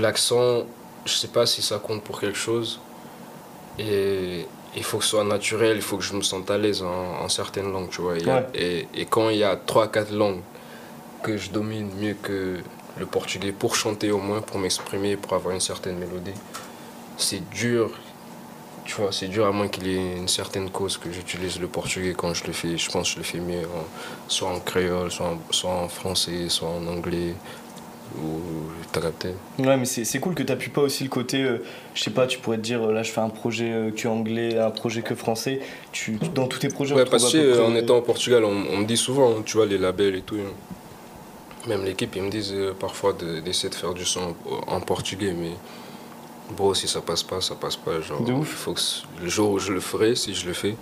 L'accent, 0.00 0.62
je 1.04 1.12
sais 1.12 1.28
pas 1.28 1.46
si 1.46 1.62
ça 1.62 1.78
compte 1.78 2.02
pour 2.02 2.20
quelque 2.20 2.38
chose 2.38 2.80
et 3.78 4.46
il 4.76 4.82
faut 4.82 4.98
que 4.98 5.04
ce 5.04 5.10
soit 5.10 5.24
naturel, 5.24 5.76
il 5.76 5.82
faut 5.82 5.96
que 5.96 6.02
je 6.04 6.14
me 6.14 6.22
sente 6.22 6.50
à 6.50 6.58
l'aise 6.58 6.82
en, 6.82 7.22
en 7.24 7.28
certaines 7.28 7.70
langues, 7.72 7.90
tu 7.90 8.00
vois. 8.00 8.14
Ouais. 8.14 8.46
et, 8.54 8.88
et 8.94 9.06
quand 9.06 9.28
il 9.30 9.38
y 9.38 9.44
a 9.44 9.54
3-4 9.56 10.12
langues 10.12 10.40
que 11.22 11.36
je 11.36 11.50
domine 11.50 11.90
mieux 12.00 12.14
que 12.22 12.58
le 12.98 13.06
portugais 13.06 13.52
pour 13.52 13.74
chanter 13.76 14.10
au 14.12 14.18
moins, 14.18 14.40
pour 14.40 14.58
m'exprimer, 14.58 15.16
pour 15.16 15.32
avoir 15.34 15.54
une 15.54 15.60
certaine 15.60 15.96
mélodie, 15.98 16.32
c'est 17.16 17.48
dur. 17.50 17.90
Tu 18.84 18.94
vois, 18.96 19.12
c'est 19.12 19.28
dur 19.28 19.46
à 19.46 19.52
moins 19.52 19.68
qu'il 19.68 19.86
y 19.86 19.96
ait 19.96 20.16
une 20.16 20.28
certaine 20.28 20.68
cause 20.68 20.98
que 20.98 21.10
j'utilise 21.10 21.58
le 21.58 21.68
portugais 21.68 22.12
quand 22.14 22.34
je 22.34 22.44
le 22.46 22.52
fais. 22.52 22.76
Je 22.76 22.90
pense 22.90 23.08
que 23.08 23.14
je 23.14 23.18
le 23.18 23.24
fais 23.24 23.38
mieux, 23.40 23.62
en- 23.64 23.86
soit 24.28 24.50
en 24.50 24.60
créole, 24.60 25.10
soit 25.10 25.26
en, 25.26 25.38
soit 25.50 25.70
en 25.70 25.88
français, 25.88 26.48
soit 26.50 26.68
en 26.68 26.86
anglais. 26.86 27.34
Ou 28.22 28.40
t'as 28.92 29.00
capté 29.00 29.30
Ouais, 29.58 29.76
mais 29.76 29.86
c'est 29.86 30.20
cool 30.20 30.34
que 30.36 30.42
t'appuies 30.44 30.70
pas 30.70 30.82
aussi 30.82 31.02
le 31.02 31.08
côté, 31.10 31.42
euh, 31.42 31.64
je 31.94 32.02
sais 32.02 32.10
pas, 32.10 32.26
tu 32.28 32.38
pourrais 32.38 32.58
te 32.58 32.62
dire, 32.62 32.80
euh, 32.82 32.92
là 32.92 33.02
je 33.02 33.10
fais 33.10 33.22
un 33.22 33.30
projet 33.30 33.72
euh, 33.72 33.90
que 33.90 34.06
anglais, 34.06 34.56
un 34.58 34.70
projet 34.70 35.02
que 35.02 35.16
français. 35.16 35.60
Tu, 35.90 36.18
tu- 36.18 36.28
dans 36.28 36.46
tous 36.46 36.60
tes 36.60 36.68
projets, 36.68 36.94
Ouais, 36.94 37.06
parce 37.06 37.32
que 37.32 37.38
euh, 37.38 37.64
en 37.64 37.74
étant 37.74 37.96
au 37.96 38.02
Portugal, 38.02 38.44
on, 38.44 38.50
on 38.70 38.76
me 38.76 38.84
dit 38.84 38.98
souvent, 38.98 39.30
hein, 39.38 39.42
tu 39.44 39.56
vois, 39.56 39.66
les 39.66 39.78
labels 39.78 40.14
et 40.14 40.20
tout. 40.22 40.36
hein. 40.36 40.52
Même 41.66 41.84
l'équipe, 41.84 42.14
ils 42.14 42.22
me 42.22 42.30
disent 42.30 42.52
euh, 42.54 42.72
parfois 42.78 43.14
de- 43.14 43.40
d'essayer 43.40 43.70
de, 43.70 43.74
faire 43.74 43.94
du 43.94 44.04
son 44.04 44.36
en 44.68 44.80
portugais, 44.80 45.32
mais 45.32 45.52
bon, 46.50 46.74
si 46.74 46.86
ça 46.88 47.00
passe 47.00 47.22
pas, 47.22 47.40
ça 47.40 47.54
passe 47.54 47.76
pas. 47.76 48.00
Genre, 48.00 48.22
De 48.22 48.32
ouf. 48.32 48.48
il 48.50 48.56
faut 48.56 48.72
que 48.74 48.80
le 49.22 49.28
jour 49.28 49.50
où 49.52 49.58
je 49.58 49.72
le 49.72 49.80
ferai, 49.80 50.14
si 50.14 50.34
je 50.34 50.46
le 50.46 50.52
fais, 50.52 50.76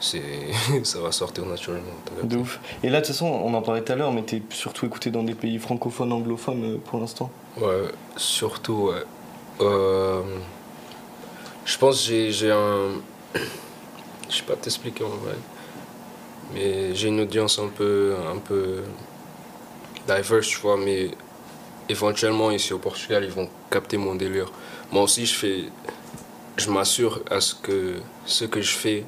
ça 0.82 1.00
va 1.00 1.12
sortir 1.12 1.46
naturellement. 1.46 1.92
De 2.24 2.36
ouf. 2.36 2.58
Et 2.82 2.88
là, 2.88 3.00
de 3.00 3.06
toute 3.06 3.14
façon, 3.14 3.26
on 3.26 3.54
en 3.54 3.62
parlait 3.62 3.82
tout 3.82 3.92
à 3.92 3.96
l'heure, 3.96 4.12
mais 4.12 4.22
t'es 4.22 4.42
surtout 4.50 4.86
écouté 4.86 5.10
dans 5.10 5.22
des 5.22 5.34
pays 5.34 5.58
francophones, 5.58 6.12
anglophones 6.12 6.64
euh, 6.64 6.78
pour 6.84 6.98
l'instant. 7.00 7.30
Ouais, 7.60 7.84
surtout, 8.16 8.90
ouais. 8.90 9.04
Euh, 9.60 10.22
je 11.64 11.78
pense 11.78 12.00
que 12.00 12.06
j'ai- 12.08 12.32
j'ai 12.32 12.50
un. 12.50 12.88
Je 14.30 14.38
sais 14.38 14.42
pas 14.44 14.56
t'expliquer 14.56 15.04
en 15.04 15.08
vrai. 15.08 15.34
Mais 16.54 16.94
j'ai 16.94 17.08
une 17.08 17.20
audience 17.20 17.58
un 17.58 17.68
peu. 17.68 18.14
un 18.34 18.38
peu. 18.38 18.82
diverse, 20.08 20.48
tu 20.48 20.58
vois, 20.58 20.76
mais 20.78 21.10
éventuellement 21.88 22.50
ici 22.50 22.72
au 22.72 22.78
Portugal, 22.78 23.22
ils 23.24 23.30
vont 23.30 23.48
capter 23.70 23.98
mon 23.98 24.14
délire. 24.14 24.50
Moi 24.92 25.02
aussi, 25.02 25.26
je 25.26 25.34
fais. 25.34 25.64
Je 26.56 26.70
m'assure 26.70 27.20
à 27.30 27.40
ce 27.40 27.54
que 27.54 27.94
ce 28.26 28.44
que 28.44 28.60
je 28.60 28.72
fais 28.72 29.04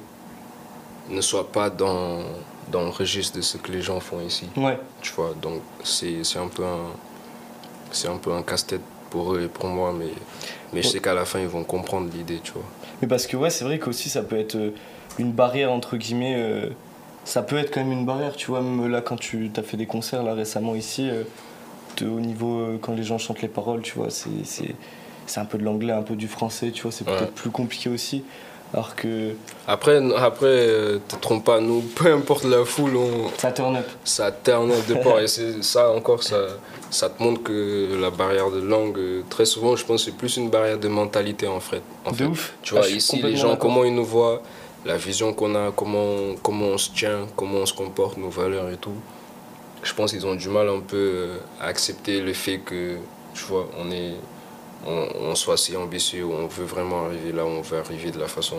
ne 1.09 1.21
soit 1.21 1.51
pas 1.51 1.69
dans, 1.69 2.23
dans 2.71 2.81
le 2.81 2.89
registre 2.89 3.37
de 3.37 3.41
ce 3.43 3.57
que 3.57 3.71
les 3.71 3.81
gens 3.83 3.99
font 3.99 4.19
ici 4.19 4.47
Ouais. 4.57 4.79
tu 5.03 5.13
vois 5.13 5.35
donc 5.39 5.61
c'est 5.83 6.17
un 6.37 6.47
peu 6.47 6.65
un 6.65 6.87
c'est 7.91 8.07
un 8.07 8.17
peu 8.17 8.33
un 8.33 8.41
casse-tête 8.41 8.81
pour 9.11 9.35
eux 9.35 9.43
et 9.43 9.47
pour 9.47 9.67
moi 9.67 9.93
mais 9.97 10.09
mais 10.73 10.81
je 10.81 10.87
sais 10.87 10.99
qu'à 10.99 11.13
la 11.13 11.23
fin 11.25 11.39
ils 11.39 11.47
vont 11.47 11.63
comprendre 11.63 12.09
l'idée 12.11 12.39
tu 12.43 12.53
vois 12.53 12.63
Mais 13.03 13.07
parce 13.07 13.27
que 13.27 13.37
ouais, 13.37 13.51
c'est 13.51 13.63
vrai 13.63 13.77
qu'aussi 13.77 14.09
ça 14.09 14.23
peut 14.23 14.39
être 14.39 14.55
euh, 14.55 14.71
une 15.19 15.31
barrière 15.31 15.71
entre 15.71 15.95
guillemets. 15.97 16.35
euh, 16.35 16.69
ça 17.25 17.43
peut 17.43 17.57
être 17.57 17.71
quand 17.71 17.81
même 17.81 17.91
une 17.91 18.05
barrière, 18.05 18.35
tu 18.35 18.47
vois. 18.47 18.61
Même 18.61 18.87
là, 18.91 19.01
quand 19.01 19.15
tu 19.17 19.51
as 19.55 19.61
fait 19.63 19.77
des 19.77 19.85
concerts 19.87 20.23
là 20.23 20.33
récemment 20.33 20.73
ici, 20.75 21.09
euh, 21.09 21.23
de- 21.97 22.07
au 22.07 22.19
niveau 22.19 22.59
euh, 22.59 22.79
quand 22.81 22.93
les 22.95 23.03
gens 23.03 23.17
chantent 23.19 23.41
les 23.43 23.47
paroles, 23.47 23.81
tu 23.83 23.93
vois, 23.95 24.09
c'est 24.09 24.75
c'est 25.27 25.39
un 25.39 25.45
peu 25.45 25.57
de 25.57 25.63
l'anglais, 25.63 25.93
un 25.93 26.01
peu 26.03 26.15
du 26.15 26.27
français, 26.27 26.71
tu 26.71 26.83
vois. 26.83 26.91
C'est 26.91 27.07
Ouais. 27.07 27.17
peut-être 27.17 27.33
plus 27.33 27.49
compliqué 27.51 27.89
aussi. 27.89 28.23
Alors 28.73 28.95
que 28.95 29.33
après 29.67 30.01
après 30.17 30.45
euh, 30.47 30.97
te 31.07 31.15
trompe 31.15 31.45
pas 31.45 31.61
nous 31.61 31.81
peu 31.95 32.11
importe 32.11 32.43
la 32.45 32.65
foule 32.65 32.97
on 32.97 33.29
ça 33.37 33.51
turn 33.51 33.77
up. 33.77 33.85
ça 34.03 34.31
terne 34.31 34.71
de 34.89 34.95
port 34.95 35.19
et 35.19 35.27
ça 35.61 35.91
encore 35.91 36.23
ça 36.23 36.37
ça 36.89 37.09
te 37.09 37.21
montre 37.23 37.43
que 37.43 37.95
la 38.01 38.09
barrière 38.09 38.49
de 38.49 38.59
langue 38.59 38.97
euh, 38.97 39.21
très 39.29 39.45
souvent 39.45 39.75
je 39.77 39.85
pense 39.85 40.03
que 40.03 40.11
c'est 40.11 40.17
plus 40.17 40.35
une 40.37 40.49
barrière 40.49 40.79
de 40.79 40.87
mentalité 40.89 41.47
en 41.47 41.59
fait 41.61 41.83
en 42.05 42.11
De 42.11 42.15
fait. 42.17 42.25
ouf. 42.25 42.53
Tu 42.63 42.73
vois, 42.73 42.83
Ah, 42.85 42.89
ici, 42.89 43.21
les 43.21 43.35
gens, 43.37 43.55
comment 43.55 43.83
ils 43.85 43.93
nous 43.95 44.03
voient, 44.03 44.41
la 44.83 44.97
vision 44.97 45.31
qu'on 45.31 45.55
a, 45.55 45.71
comment, 45.71 46.33
comment 46.41 46.65
on 46.65 46.77
se 46.77 46.89
tient, 46.89 47.27
comment 47.37 47.59
on 47.59 47.65
se 47.67 47.73
comporte, 47.73 48.17
nos 48.17 48.29
valeurs 48.29 48.69
et 48.71 48.77
tout. 48.77 48.95
Je 49.83 49.93
pense 49.93 50.11
qu'ils 50.11 50.25
ont 50.25 50.35
du 50.35 50.49
mal 50.49 50.67
un 50.67 50.79
peu 50.81 50.97
euh, 50.97 51.37
à 51.61 51.67
accepter 51.67 52.19
le 52.19 52.33
fait 52.33 52.57
que, 52.57 52.95
tu 53.35 53.43
vois, 53.45 53.69
on, 53.79 53.89
est, 53.91 54.15
on, 54.85 55.07
on 55.29 55.35
soit 55.35 55.57
si 55.57 55.75
ambitieux, 55.75 56.25
on 56.25 56.47
veut 56.47 56.65
vraiment 56.65 57.05
arriver 57.05 57.31
là 57.31 57.43
où 57.45 57.49
on 57.49 57.61
veut 57.61 57.77
arriver 57.79 58.11
de 58.11 58.19
la 58.19 58.27
façon 58.27 58.57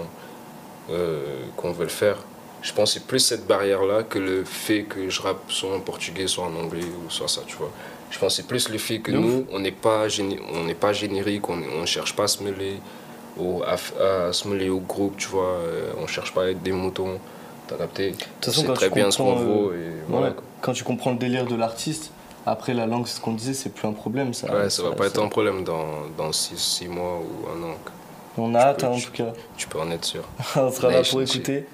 euh, 0.90 1.22
qu'on 1.56 1.72
veut 1.72 1.84
le 1.84 1.88
faire. 1.90 2.16
Je 2.62 2.72
pense 2.72 2.94
que 2.94 3.00
c'est 3.00 3.06
plus 3.06 3.20
cette 3.20 3.46
barrière-là 3.46 4.02
que 4.02 4.18
le 4.18 4.44
fait 4.44 4.82
que 4.82 5.08
je 5.08 5.22
rappe 5.22 5.50
soit 5.50 5.74
en 5.74 5.80
portugais, 5.80 6.26
soit 6.26 6.44
en 6.44 6.54
anglais, 6.56 6.82
ou 6.84 7.10
soit 7.10 7.28
ça, 7.28 7.42
tu 7.46 7.56
vois. 7.56 7.70
Je 8.10 8.18
pense 8.18 8.36
que 8.36 8.42
c'est 8.42 8.48
plus 8.48 8.68
le 8.68 8.78
fait 8.78 8.98
que 9.00 9.12
nous, 9.12 9.44
on 9.52 9.58
n'est 9.60 9.72
pas, 9.72 10.06
géné- 10.08 10.40
on 10.52 10.72
pas 10.74 10.92
générique, 10.92 11.48
on 11.48 11.56
ne 11.56 11.86
cherche 11.86 12.14
pas 12.14 12.24
à 12.24 12.28
se 12.28 12.42
mêler 12.42 12.76
au, 13.38 13.62
à, 13.62 14.32
se 14.32 14.48
mêler 14.48 14.68
au 14.68 14.78
groupe, 14.80 15.16
tu 15.16 15.28
vois. 15.28 15.44
euh, 15.44 15.92
on 15.98 16.06
cherche 16.06 16.32
pas 16.32 16.44
à 16.44 16.48
être 16.48 16.62
des 16.62 16.72
moutons. 16.72 17.18
T'as 17.68 17.76
capté 17.76 18.12
toute 18.12 18.44
façon, 18.52 18.62
C'est 18.66 18.72
très 18.72 18.90
bien 18.90 19.10
ce 19.10 19.18
qu'on 19.18 19.34
vaut. 19.34 19.70
euh, 19.70 19.74
Et 19.74 20.04
voilà, 20.08 20.34
quand 20.62 20.72
tu 20.72 20.84
comprends 20.84 21.10
le 21.12 21.18
délire 21.18 21.46
de 21.46 21.56
l'artiste, 21.56 22.10
après 22.46 22.72
la 22.74 22.87
langue, 22.87 23.06
c'est 23.06 23.16
ce 23.16 23.20
qu'on 23.20 23.32
disait, 23.32 23.54
c'est 23.54 23.70
plus 23.70 23.87
un 23.88 23.92
problème. 23.92 24.32
Ça. 24.32 24.52
Ouais, 24.54 24.70
ça 24.70 24.82
va 24.82 24.92
pas 24.92 25.06
être 25.06 25.20
un 25.22 25.28
problème 25.28 25.64
dans, 25.64 25.87
dans 26.16 26.32
6 26.32 26.88
mois 26.88 27.18
ou 27.20 27.48
un 27.48 27.62
an. 27.70 27.74
On 28.38 28.54
a 28.54 28.61
hâte, 28.61 28.80
peux- 28.80 28.87
hein, 28.87 28.90
en 28.90 28.96
tu- 28.96 29.06
tout 29.06 29.12
cas. 29.12 29.32
Tu 29.56 29.66
peux 29.66 29.80
en 29.80 29.90
être 29.90 30.04
sûr. 30.04 30.22
On 30.56 30.70
sera 30.70 30.88
là 30.90 31.02
pour 31.02 31.20
Nation, 31.20 31.20
écouter. 31.20 31.66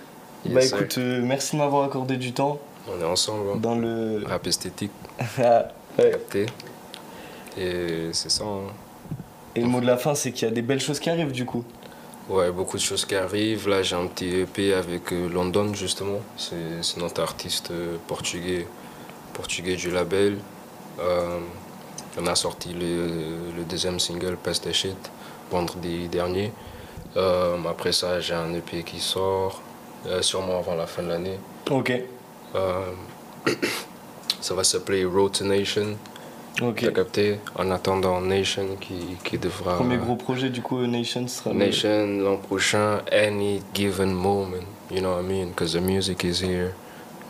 Yes, 0.44 0.54
bah 0.54 0.64
écoute, 0.64 0.98
euh, 0.98 1.20
merci 1.22 1.54
de 1.56 1.60
m'avoir 1.60 1.84
accordé 1.84 2.16
du 2.16 2.32
temps 2.32 2.58
On 2.88 3.00
est 3.00 3.04
ensemble. 3.04 3.50
hein. 3.54 3.56
dans 3.58 3.74
le. 3.76 4.22
Rap 4.26 4.46
esthétique, 4.46 4.90
Ah, 5.38 5.68
ouais. 5.98 6.10
capté. 6.10 6.46
Et 7.58 8.08
c'est 8.12 8.30
ça. 8.30 8.44
hein. 8.44 8.72
Et 9.54 9.60
le 9.60 9.66
mot 9.66 9.80
de 9.80 9.86
la 9.86 9.96
fin, 9.98 10.14
c'est 10.14 10.32
qu'il 10.32 10.48
y 10.48 10.50
a 10.50 10.54
des 10.54 10.62
belles 10.62 10.80
choses 10.80 10.98
qui 10.98 11.10
arrivent 11.10 11.32
du 11.32 11.44
coup. 11.44 11.64
Ouais, 12.28 12.50
beaucoup 12.50 12.76
de 12.76 12.82
choses 12.82 13.04
qui 13.04 13.14
arrivent. 13.14 13.68
Là, 13.68 13.82
j'ai 13.82 13.96
un 13.96 14.06
petit 14.06 14.28
EP 14.40 14.72
avec 14.74 15.12
euh, 15.12 15.28
London, 15.28 15.74
justement. 15.74 16.20
C'est 16.36 16.54
c'est 16.82 16.98
notre 16.98 17.20
artiste 17.22 17.70
euh, 17.72 17.96
portugais, 18.06 18.66
portugais 19.34 19.76
du 19.76 19.90
label. 19.90 20.38
Euh, 21.00 21.38
on 22.20 22.26
a 22.26 22.34
sorti 22.34 22.72
le, 22.72 23.06
le 23.56 23.62
deuxième 23.68 23.98
single, 23.98 24.36
Pest 24.42 24.66
et 24.66 24.72
Shit, 24.72 25.10
vendredi 25.50 26.08
dernier. 26.08 26.52
Euh, 27.16 27.56
après 27.68 27.92
ça, 27.92 28.20
j'ai 28.20 28.34
un 28.34 28.52
EP 28.54 28.82
qui 28.82 29.00
sort, 29.00 29.60
euh, 30.06 30.22
sûrement 30.22 30.58
avant 30.58 30.74
la 30.74 30.86
fin 30.86 31.02
de 31.02 31.08
l'année. 31.08 31.38
Ok, 31.70 31.92
ça 34.40 34.54
va 34.54 34.64
s'appeler 34.64 35.04
Road 35.04 35.32
to 35.32 35.44
Nation. 35.44 35.96
ok. 36.60 36.82
T'as 36.84 36.90
capté? 36.90 37.38
En 37.56 37.70
attendant 37.70 38.20
Nation 38.20 38.76
qui, 38.80 39.16
qui 39.24 39.38
devra. 39.38 39.76
Premier 39.76 39.96
gros 39.96 40.16
projet 40.16 40.50
du 40.50 40.60
coup, 40.60 40.86
Nation 40.86 41.26
sera. 41.28 41.54
Nation 41.54 42.06
l'an 42.22 42.36
prochain, 42.36 43.00
any 43.10 43.62
given 43.74 44.12
moment, 44.12 44.66
you 44.90 45.00
know 45.00 45.12
what 45.14 45.20
I 45.20 45.26
mean? 45.26 45.48
Because 45.50 45.72
the 45.72 45.80
music 45.80 46.24
is 46.24 46.40
here, 46.42 46.74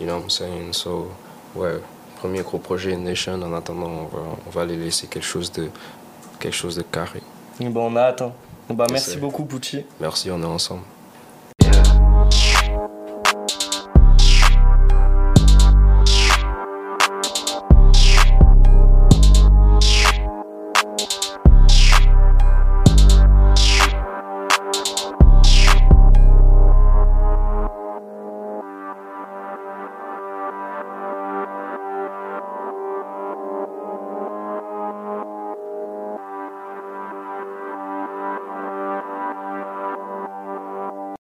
you 0.01 0.07
know 0.07 0.17
what 0.17 0.25
I'm 0.25 0.31
saying? 0.31 0.73
So, 0.73 1.09
ouais, 1.55 1.81
premier 2.23 2.43
gros 2.43 2.59
projet 2.59 2.97
Nation, 2.97 3.43
en 3.43 3.53
attendant, 3.53 3.89
on 3.89 4.05
va, 4.05 4.23
on 4.47 4.51
va 4.51 4.63
aller 4.63 4.77
laisser 4.77 5.09
quelque 5.09 5.25
chose 5.25 5.51
de, 5.51 5.69
quelque 6.39 6.55
chose 6.55 6.77
de 6.77 6.83
carré. 6.83 7.21
Et 7.59 7.69
ben, 7.69 7.81
on 7.81 7.97
a 7.97 8.11
hein. 8.11 8.33
Bah, 8.71 8.87
merci 8.89 9.17
beaucoup, 9.17 9.45
Pucci. 9.45 9.85
Merci, 10.01 10.31
on 10.31 10.41
est 10.41 10.47
ensemble. 10.47 10.83